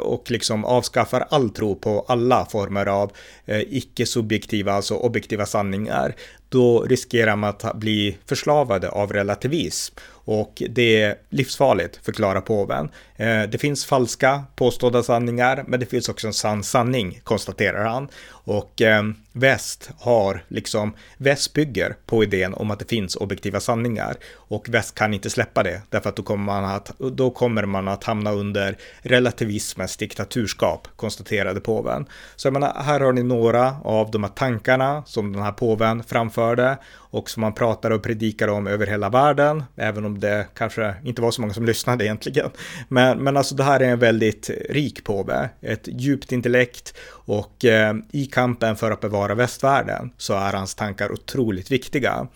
och 0.00 0.30
liksom 0.30 0.64
avskaffar 0.64 1.26
all 1.30 1.50
tro 1.50 1.74
på 1.76 2.04
alla 2.08 2.46
former 2.46 2.86
av 2.86 3.12
eh, 3.44 3.60
icke-subjektiva, 3.60 4.72
alltså 4.72 4.94
objektiva 4.94 5.46
sanningar, 5.46 6.14
då 6.48 6.82
riskerar 6.82 7.36
man 7.36 7.50
att 7.50 7.76
bli 7.76 8.16
förslavade 8.26 8.88
av 8.88 9.12
relativism. 9.12 9.94
Och 10.24 10.62
det 10.70 11.02
är 11.02 11.14
livsfarligt, 11.30 12.00
förklarar 12.02 12.40
påven. 12.40 12.90
Eh, 13.16 13.42
det 13.42 13.58
finns 13.60 13.84
falska 13.84 14.44
påstådda 14.56 15.02
sanningar, 15.02 15.64
men 15.66 15.80
det 15.80 15.86
finns 15.86 16.08
också 16.08 16.26
en 16.26 16.32
sann 16.32 16.62
sanning, 16.62 17.20
konstaterar 17.24 17.84
han. 17.84 18.08
Och 18.28 18.82
eh, 18.82 19.02
väst 19.32 19.90
har 19.98 20.44
liksom, 20.48 20.94
väst 21.16 21.52
bygger 21.52 21.96
på 22.06 22.22
idén 22.22 22.54
om 22.54 22.70
att 22.70 22.78
det 22.78 22.88
finns 22.88 23.16
objektiva 23.16 23.60
sanningar 23.60 24.16
och 24.34 24.68
väst 24.68 24.94
kan 24.94 25.14
inte 25.14 25.30
släppa 25.30 25.62
det 25.62 25.82
därför 25.88 26.08
att 26.08 26.16
då 26.16 26.22
kommer 26.22 26.44
man 26.44 26.64
att, 26.64 26.98
då 26.98 27.30
kommer 27.30 27.64
man 27.64 27.88
att 27.88 28.04
hamna 28.04 28.32
under 28.32 28.76
relativismens 29.02 29.96
diktaturskap, 29.96 30.88
konstaterade 30.96 31.60
påven. 31.60 32.06
Så 32.36 32.46
jag 32.46 32.52
menar, 32.52 32.82
här 32.82 33.00
har 33.00 33.12
ni 33.12 33.22
några 33.22 33.76
av 33.84 34.10
de 34.10 34.24
här 34.24 34.30
tankarna 34.30 35.02
som 35.06 35.32
den 35.32 35.42
här 35.42 35.52
påven 35.52 36.02
framförde 36.02 36.78
och 37.10 37.30
som 37.30 37.40
man 37.40 37.54
pratar 37.54 37.90
och 37.90 38.02
predikar 38.02 38.48
om 38.48 38.66
över 38.66 38.86
hela 38.86 39.08
världen, 39.08 39.64
även 39.76 40.04
om 40.04 40.20
det 40.20 40.46
kanske 40.54 40.94
inte 41.04 41.22
var 41.22 41.30
så 41.30 41.40
många 41.40 41.54
som 41.54 41.66
lyssnade 41.66 42.04
egentligen. 42.04 42.50
Men, 42.88 43.18
men 43.18 43.36
alltså 43.36 43.54
det 43.54 43.64
här 43.64 43.80
är 43.80 43.88
en 43.88 43.98
väldigt 43.98 44.50
rik 44.70 45.04
påve, 45.04 45.50
ett 45.60 45.88
djupt 45.88 46.32
intellekt 46.32 46.94
och 47.10 47.64
eh, 47.64 47.94
i 48.12 48.26
kampen 48.26 48.76
för 48.76 48.90
att 48.90 49.00
bevara 49.00 49.34
västvärlden 49.34 50.10
så 50.16 50.34
är 50.34 50.52
hans 50.52 50.74
tankar 50.74 51.12
otroligt 51.12 51.70
viktiga. 51.70 52.28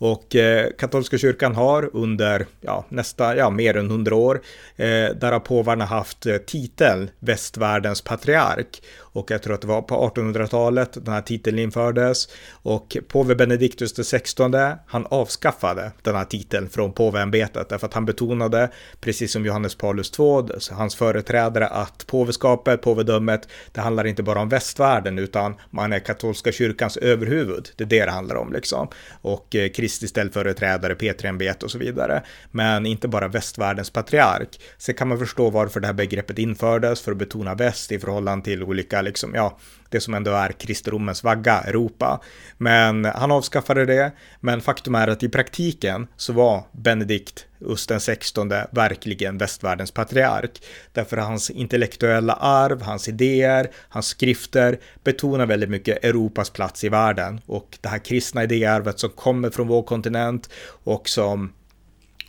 Och 0.00 0.36
eh, 0.36 0.70
katolska 0.78 1.18
kyrkan 1.18 1.54
har 1.54 1.90
under 1.92 2.46
ja, 2.60 2.84
nästa, 2.88 3.36
ja, 3.36 3.50
mer 3.50 3.76
än 3.76 3.90
hundra 3.90 4.14
år, 4.14 4.40
eh, 4.76 4.86
där 4.86 5.32
har 5.32 5.40
påvarna 5.40 5.84
haft 5.84 6.26
titeln 6.46 6.70
titel 6.90 7.10
västvärldens 7.18 8.02
patriark. 8.02 8.82
Och 9.12 9.30
jag 9.30 9.42
tror 9.42 9.54
att 9.54 9.60
det 9.60 9.66
var 9.66 9.82
på 9.82 10.12
1800-talet 10.14 11.04
den 11.04 11.14
här 11.14 11.22
titeln 11.22 11.58
infördes. 11.58 12.28
Och 12.62 12.96
påve 13.08 13.34
Benediktus 13.34 13.92
XVI, 13.92 14.72
han 14.86 15.06
avskaffade 15.10 15.92
den 16.02 16.14
här 16.14 16.24
titeln 16.24 16.68
från 16.68 16.92
påveämbetet 16.92 17.68
därför 17.68 17.86
att 17.86 17.94
han 17.94 18.06
betonade, 18.06 18.70
precis 19.00 19.32
som 19.32 19.46
Johannes 19.46 19.74
Paulus 19.74 20.12
II, 20.18 20.26
hans 20.70 20.94
företrädare, 20.94 21.66
att 21.66 22.06
påveskapet, 22.06 22.82
påvedömet, 22.82 23.48
det 23.72 23.80
handlar 23.80 24.06
inte 24.06 24.22
bara 24.22 24.40
om 24.40 24.48
västvärlden 24.48 25.18
utan 25.18 25.54
man 25.70 25.92
är 25.92 25.98
katolska 25.98 26.52
kyrkans 26.52 26.96
överhuvud. 26.96 27.68
Det 27.76 27.84
är 27.84 27.88
det 27.88 28.04
det 28.04 28.10
handlar 28.10 28.36
om 28.36 28.52
liksom. 28.52 28.88
Och 29.22 29.54
eh, 29.54 29.68
Kristi 29.90 30.08
ställföreträdare, 30.08 30.94
P3-ämbete 30.94 31.64
och 31.64 31.70
så 31.70 31.78
vidare. 31.78 32.22
Men 32.50 32.86
inte 32.86 33.08
bara 33.08 33.28
västvärldens 33.28 33.90
patriark. 33.90 34.60
Sen 34.78 34.94
kan 34.94 35.08
man 35.08 35.18
förstå 35.18 35.50
varför 35.50 35.80
det 35.80 35.86
här 35.86 35.94
begreppet 35.94 36.38
infördes 36.38 37.00
för 37.00 37.12
att 37.12 37.18
betona 37.18 37.54
väst 37.54 37.92
i 37.92 37.98
förhållande 37.98 38.44
till 38.44 38.62
olika, 38.62 39.02
liksom, 39.02 39.34
ja, 39.34 39.58
det 39.90 40.00
som 40.00 40.14
ändå 40.14 40.30
är 40.30 40.52
kristendomens 40.52 41.24
vagga, 41.24 41.60
Europa. 41.60 42.20
Men 42.58 43.04
han 43.04 43.30
avskaffade 43.32 43.86
det, 43.86 44.12
men 44.40 44.60
faktum 44.60 44.94
är 44.94 45.08
att 45.08 45.22
i 45.22 45.28
praktiken 45.28 46.06
så 46.16 46.32
var 46.32 46.62
Benedikt 46.72 47.46
Östen 47.66 47.94
den 47.94 48.00
16 48.00 48.48
verkligen 48.70 49.38
västvärldens 49.38 49.90
patriark. 49.90 50.62
Därför 50.92 51.16
hans 51.16 51.50
intellektuella 51.50 52.32
arv, 52.32 52.82
hans 52.82 53.08
idéer, 53.08 53.70
hans 53.88 54.06
skrifter 54.06 54.78
betonar 55.04 55.46
väldigt 55.46 55.70
mycket 55.70 56.04
Europas 56.04 56.50
plats 56.50 56.84
i 56.84 56.88
världen 56.88 57.40
och 57.46 57.78
det 57.80 57.88
här 57.88 57.98
kristna 57.98 58.44
idéarvet 58.44 58.98
som 58.98 59.10
kommer 59.10 59.50
från 59.50 59.68
vår 59.68 59.82
kontinent 59.82 60.50
och 60.84 61.08
som 61.08 61.52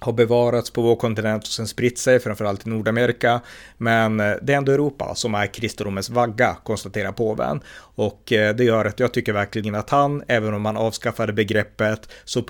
har 0.04 0.14
bevarats 0.14 0.72
på 0.72 0.82
vår 0.82 0.96
kontinent 0.96 1.44
och 1.44 1.50
sen 1.50 1.68
spritt 1.68 1.98
sig, 1.98 2.20
framförallt 2.20 2.68
i 2.68 2.70
Nordamerika. 2.70 3.42
Men 3.78 4.20
eh, 4.20 4.34
det 4.42 4.54
är 4.54 4.58
ändå 4.58 4.72
Europa 4.72 5.16
som 5.16 5.36
är 5.36 5.48
kristendomens 5.48 6.10
vagga, 6.10 6.58
konstaterar 6.64 7.12
påven. 7.12 7.62
Och 7.96 8.32
eh, 8.32 8.56
det 8.56 8.64
gör 8.64 8.86
att 8.86 9.00
jag 9.00 9.14
tycker 9.14 9.34
verkligen 9.34 9.76
att 9.76 9.90
han, 9.90 10.24
även 10.28 10.54
om 10.54 10.66
han 10.66 10.78
avskaffade 10.78 11.34
begreppet, 11.34 12.10
så 12.24 12.44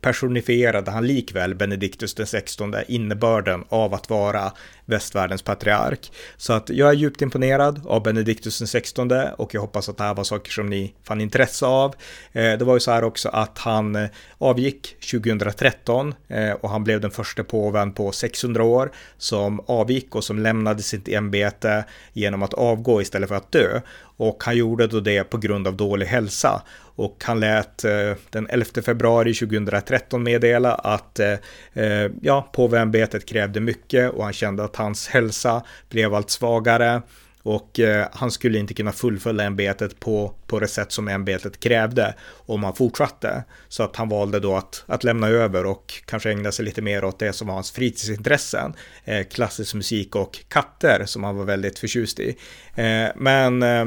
personifierade 0.00 0.90
han 0.90 1.06
likväl 1.06 1.54
Benediktus 1.54 2.14
XVI 2.14 2.68
innebörden 2.88 3.64
av 3.68 3.94
att 3.94 4.10
vara 4.10 4.52
västvärldens 4.92 5.42
patriark. 5.42 6.12
Så 6.36 6.52
att 6.52 6.68
jag 6.70 6.88
är 6.88 6.92
djupt 6.92 7.22
imponerad 7.22 7.80
av 7.86 8.02
Benediktus 8.02 8.58
XVI 8.58 9.30
och 9.36 9.54
jag 9.54 9.60
hoppas 9.60 9.88
att 9.88 9.96
det 9.96 10.04
här 10.04 10.14
var 10.14 10.24
saker 10.24 10.52
som 10.52 10.66
ni 10.66 10.94
fann 11.04 11.20
intresse 11.20 11.66
av. 11.66 11.94
Eh, 12.32 12.52
det 12.58 12.64
var 12.64 12.74
ju 12.74 12.80
så 12.80 12.90
här 12.90 13.04
också 13.04 13.28
att 13.28 13.58
han 13.58 13.96
eh, 13.96 14.08
avgick 14.38 14.96
2013 15.10 16.14
eh, 16.28 16.50
och 16.50 16.70
han 16.70 16.84
blev 16.84 16.92
blev 16.92 17.00
den 17.00 17.10
första 17.10 17.44
påven 17.44 17.92
på 17.92 18.12
600 18.12 18.64
år 18.64 18.90
som 19.18 19.60
avgick 19.66 20.14
och 20.14 20.24
som 20.24 20.38
lämnade 20.38 20.82
sitt 20.82 21.08
ämbete 21.08 21.84
genom 22.12 22.42
att 22.42 22.54
avgå 22.54 23.00
istället 23.00 23.28
för 23.28 23.36
att 23.36 23.52
dö. 23.52 23.80
Och 24.16 24.44
han 24.44 24.56
gjorde 24.56 24.86
då 24.86 25.00
det 25.00 25.24
på 25.24 25.38
grund 25.38 25.66
av 25.66 25.76
dålig 25.76 26.06
hälsa. 26.06 26.62
Och 26.94 27.16
han 27.24 27.40
lät 27.40 27.84
eh, 27.84 28.12
den 28.30 28.46
11 28.50 28.82
februari 28.84 29.34
2013 29.34 30.22
meddela 30.22 30.74
att 30.74 31.18
eh, 31.18 31.32
eh, 31.72 32.10
ja, 32.22 32.50
påveämbetet 32.52 33.26
krävde 33.26 33.60
mycket 33.60 34.12
och 34.12 34.24
han 34.24 34.32
kände 34.32 34.64
att 34.64 34.76
hans 34.76 35.08
hälsa 35.08 35.62
blev 35.88 36.14
allt 36.14 36.30
svagare 36.30 37.02
och 37.42 37.80
eh, 37.80 38.08
han 38.12 38.30
skulle 38.30 38.58
inte 38.58 38.74
kunna 38.74 38.92
fullfölja 38.92 39.44
ämbetet 39.44 40.00
på, 40.00 40.34
på 40.46 40.60
det 40.60 40.68
sätt 40.68 40.92
som 40.92 41.08
ämbetet 41.08 41.60
krävde 41.60 42.14
om 42.30 42.64
han 42.64 42.74
fortsatte. 42.74 43.44
Så 43.68 43.82
att 43.82 43.96
han 43.96 44.08
valde 44.08 44.40
då 44.40 44.56
att, 44.56 44.84
att 44.86 45.04
lämna 45.04 45.28
över 45.28 45.66
och 45.66 45.94
kanske 46.04 46.30
ägna 46.30 46.52
sig 46.52 46.64
lite 46.64 46.82
mer 46.82 47.04
åt 47.04 47.18
det 47.18 47.32
som 47.32 47.46
var 47.48 47.54
hans 47.54 47.70
fritidsintressen. 47.70 48.74
Eh, 49.04 49.26
klassisk 49.26 49.74
musik 49.74 50.16
och 50.16 50.38
katter 50.48 51.02
som 51.06 51.24
han 51.24 51.36
var 51.36 51.44
väldigt 51.44 51.78
förtjust 51.78 52.20
i. 52.20 52.36
Eh, 52.74 53.08
men 53.16 53.62
Eh, 53.62 53.86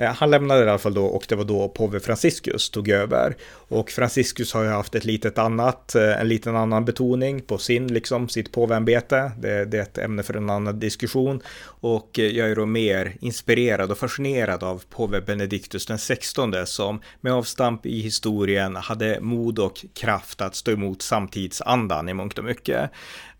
Eh, 0.00 0.14
han 0.14 0.30
lämnade 0.30 0.64
i 0.64 0.68
alla 0.68 0.78
fall 0.78 0.94
då 0.94 1.04
och 1.04 1.24
det 1.28 1.34
var 1.34 1.44
då 1.44 1.68
påve 1.68 2.00
Franciscus 2.00 2.70
tog 2.70 2.88
över. 2.88 3.36
Och 3.52 3.90
Franciscus 3.90 4.52
har 4.54 4.62
ju 4.62 4.68
haft 4.68 4.94
ett 4.94 5.04
litet 5.04 5.38
annat, 5.38 5.94
eh, 5.94 6.20
en 6.20 6.28
liten 6.28 6.56
annan 6.56 6.84
betoning 6.84 7.40
på 7.40 7.58
sin, 7.58 7.94
liksom, 7.94 8.28
sitt 8.28 8.52
påveämbete. 8.52 9.32
Det, 9.38 9.64
det 9.64 9.78
är 9.78 9.82
ett 9.82 9.98
ämne 9.98 10.22
för 10.22 10.34
en 10.34 10.50
annan 10.50 10.80
diskussion. 10.80 11.42
Och 11.62 12.18
eh, 12.18 12.24
jag 12.24 12.50
är 12.50 12.56
då 12.56 12.66
mer 12.66 13.16
inspirerad 13.20 13.90
och 13.90 13.98
fascinerad 13.98 14.62
av 14.62 14.82
påve 14.90 15.20
Benedictus 15.20 15.86
den 15.86 15.98
16 15.98 16.66
som 16.66 17.00
med 17.20 17.32
avstamp 17.32 17.86
i 17.86 18.00
historien 18.00 18.76
hade 18.76 19.20
mod 19.20 19.58
och 19.58 19.84
kraft 19.94 20.40
att 20.40 20.56
stå 20.56 20.70
emot 20.70 21.02
samtidsandan 21.02 22.08
i 22.08 22.14
mångt 22.14 22.38
och 22.38 22.44
mycket. 22.44 22.90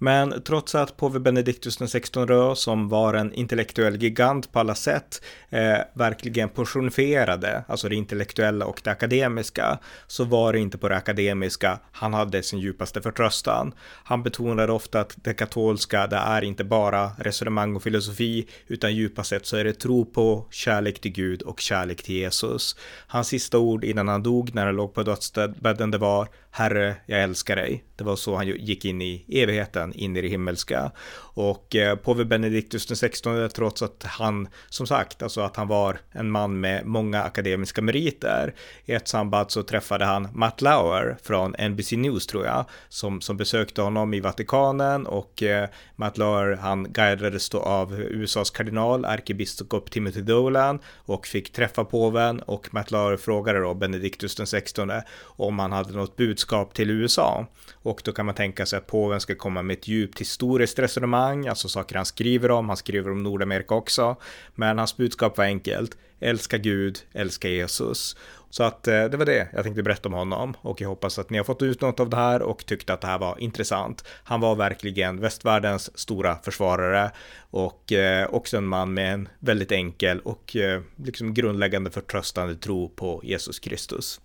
Men 0.02 0.42
trots 0.42 0.74
att 0.74 0.96
påve 0.96 1.20
Benedictus 1.20 1.76
XVI 1.76 2.54
som 2.54 2.88
var 2.88 3.14
en 3.14 3.32
intellektuell 3.32 4.02
gigant 4.02 4.52
på 4.52 4.58
alla 4.58 4.74
sätt, 4.74 5.22
eh, 5.50 5.78
verkligen 5.94 6.48
personifierade, 6.48 7.64
alltså 7.68 7.88
det 7.88 7.94
intellektuella 7.94 8.66
och 8.66 8.80
det 8.84 8.90
akademiska, 8.90 9.78
så 10.06 10.24
var 10.24 10.52
det 10.52 10.58
inte 10.58 10.78
på 10.78 10.88
det 10.88 10.96
akademiska 10.96 11.78
han 11.92 12.14
hade 12.14 12.42
sin 12.42 12.58
djupaste 12.58 13.02
förtröstan. 13.02 13.74
Han 14.04 14.22
betonade 14.22 14.72
ofta 14.72 15.00
att 15.00 15.14
det 15.16 15.34
katolska, 15.34 16.06
det 16.06 16.16
är 16.16 16.42
inte 16.42 16.64
bara 16.64 17.10
resonemang 17.18 17.76
och 17.76 17.82
filosofi, 17.82 18.48
utan 18.66 18.94
djupast 18.94 19.30
sett 19.30 19.46
så 19.46 19.56
är 19.56 19.64
det 19.64 19.72
tro 19.72 20.04
på, 20.04 20.46
kärlek 20.50 21.00
till 21.00 21.12
Gud 21.12 21.42
och 21.42 21.60
kärlek 21.60 22.02
till 22.02 22.14
Jesus. 22.14 22.76
Hans 23.06 23.28
sista 23.28 23.58
ord 23.58 23.84
innan 23.84 24.08
han 24.08 24.22
dog, 24.22 24.54
när 24.54 24.66
han 24.66 24.76
låg 24.76 24.94
på 24.94 25.02
dödsbädden, 25.02 25.90
det 25.90 25.98
var 25.98 26.28
Herre, 26.50 26.96
jag 27.06 27.22
älskar 27.22 27.56
dig. 27.56 27.84
Det 27.96 28.04
var 28.04 28.16
så 28.16 28.36
han 28.36 28.46
gick 28.46 28.84
in 28.84 29.02
i 29.02 29.24
evigheten, 29.28 29.89
in 29.92 30.16
i 30.16 30.20
det 30.20 30.29
himmelska. 30.29 30.92
Och 31.35 31.76
eh, 31.76 31.96
påve 31.96 32.24
den 32.24 32.62
sextonde 32.79 33.48
trots 33.48 33.83
att 33.83 34.03
han, 34.03 34.48
som 34.68 34.87
sagt, 34.87 35.22
alltså 35.22 35.40
att 35.40 35.57
han 35.57 35.68
var 35.68 35.98
en 36.12 36.31
man 36.31 36.61
med 36.61 36.87
många 36.87 37.22
akademiska 37.22 37.83
meriter. 37.83 38.55
I 38.85 38.92
ett 38.92 39.09
samband 39.09 39.50
så 39.50 39.62
träffade 39.62 40.05
han 40.05 40.29
Matt 40.35 40.61
Lauer 40.61 41.16
från 41.22 41.55
NBC 41.70 41.92
News 41.92 42.26
tror 42.26 42.46
jag, 42.46 42.64
som, 42.88 43.20
som 43.20 43.37
besökte 43.37 43.83
honom 43.83 44.14
i 44.14 44.20
Vatikanen 44.20 45.07
och 45.07 45.42
eh, 45.42 45.68
Matt 45.96 46.18
Lauer, 46.18 46.57
han 46.57 46.92
guidades 46.92 47.48
då 47.50 47.61
av 47.61 48.00
USAs 48.00 48.50
kardinal, 48.50 49.05
ärkebiskop 49.05 49.90
Timothy 49.90 50.20
Dolan 50.20 50.79
och 50.96 51.26
fick 51.26 51.53
träffa 51.53 51.85
påven 51.85 52.40
och 52.40 52.74
Matt 52.74 52.90
Lauer 52.90 53.16
frågade 53.16 53.61
då 53.61 53.74
Benediktus 53.74 54.37
den 54.37 54.46
16 54.46 54.90
om 55.22 55.59
han 55.59 55.72
hade 55.72 55.92
något 55.92 56.16
budskap 56.16 56.74
till 56.74 56.90
USA. 56.90 57.46
Och 57.83 58.03
då 58.05 58.12
kan 58.12 58.26
man 58.26 58.35
tänka 58.35 58.66
sig 58.66 58.76
att 58.76 58.87
påven 58.87 59.20
ska 59.20 59.35
komma 59.35 59.62
med 59.62 59.79
ett 59.80 59.88
djupt 59.88 60.20
historiskt 60.20 60.78
resonemang, 60.78 61.46
alltså 61.46 61.68
saker 61.68 61.96
han 61.96 62.06
skriver 62.06 62.50
om, 62.50 62.68
han 62.68 62.76
skriver 62.76 63.10
om 63.10 63.22
Nordamerika 63.22 63.74
också. 63.74 64.16
Men 64.54 64.78
hans 64.78 64.96
budskap 64.96 65.38
var 65.38 65.44
enkelt, 65.44 65.96
älska 66.20 66.58
Gud, 66.58 66.98
älska 67.12 67.48
Jesus. 67.48 68.16
Så 68.50 68.62
att 68.62 68.88
eh, 68.88 69.04
det 69.04 69.16
var 69.16 69.26
det 69.26 69.48
jag 69.52 69.64
tänkte 69.64 69.82
berätta 69.82 70.08
om 70.08 70.14
honom 70.14 70.54
och 70.60 70.80
jag 70.80 70.88
hoppas 70.88 71.18
att 71.18 71.30
ni 71.30 71.38
har 71.38 71.44
fått 71.44 71.62
ut 71.62 71.80
något 71.80 72.00
av 72.00 72.10
det 72.10 72.16
här 72.16 72.42
och 72.42 72.66
tyckte 72.66 72.92
att 72.92 73.00
det 73.00 73.06
här 73.06 73.18
var 73.18 73.40
intressant. 73.40 74.04
Han 74.24 74.40
var 74.40 74.56
verkligen 74.56 75.20
västvärldens 75.20 75.98
stora 75.98 76.36
försvarare 76.36 77.10
och 77.50 77.92
eh, 77.92 78.28
också 78.30 78.56
en 78.56 78.66
man 78.66 78.94
med 78.94 79.14
en 79.14 79.28
väldigt 79.38 79.72
enkel 79.72 80.20
och 80.20 80.56
eh, 80.56 80.80
liksom 80.96 81.34
grundläggande 81.34 81.90
förtröstande 81.90 82.54
tro 82.54 82.88
på 82.88 83.20
Jesus 83.24 83.58
Kristus. 83.58 84.20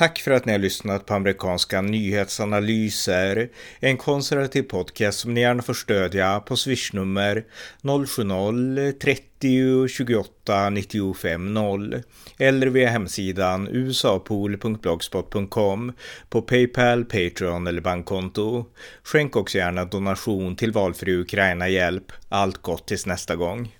Tack 0.00 0.18
för 0.18 0.30
att 0.30 0.44
ni 0.44 0.52
har 0.52 0.58
lyssnat 0.58 1.06
på 1.06 1.14
amerikanska 1.14 1.80
nyhetsanalyser, 1.80 3.48
en 3.80 3.96
konservativ 3.96 4.62
podcast 4.62 5.18
som 5.18 5.34
ni 5.34 5.40
gärna 5.40 5.62
får 5.62 5.74
stödja 5.74 6.40
på 6.40 6.56
swishnummer 6.56 7.44
070-30 7.82 9.88
28 9.88 10.70
95 10.70 11.54
0 11.54 12.02
eller 12.38 12.66
via 12.66 12.90
hemsidan 12.90 13.68
usapool.blogspot.com 13.68 15.92
på 16.28 16.42
Paypal, 16.42 17.04
Patreon 17.04 17.66
eller 17.66 17.80
bankkonto. 17.80 18.64
Skänk 19.02 19.36
också 19.36 19.58
gärna 19.58 19.84
donation 19.84 20.56
till 20.56 20.72
valfri 20.72 21.16
Ukraina-hjälp. 21.16 22.12
Allt 22.28 22.62
gott 22.62 22.86
tills 22.86 23.06
nästa 23.06 23.36
gång. 23.36 23.72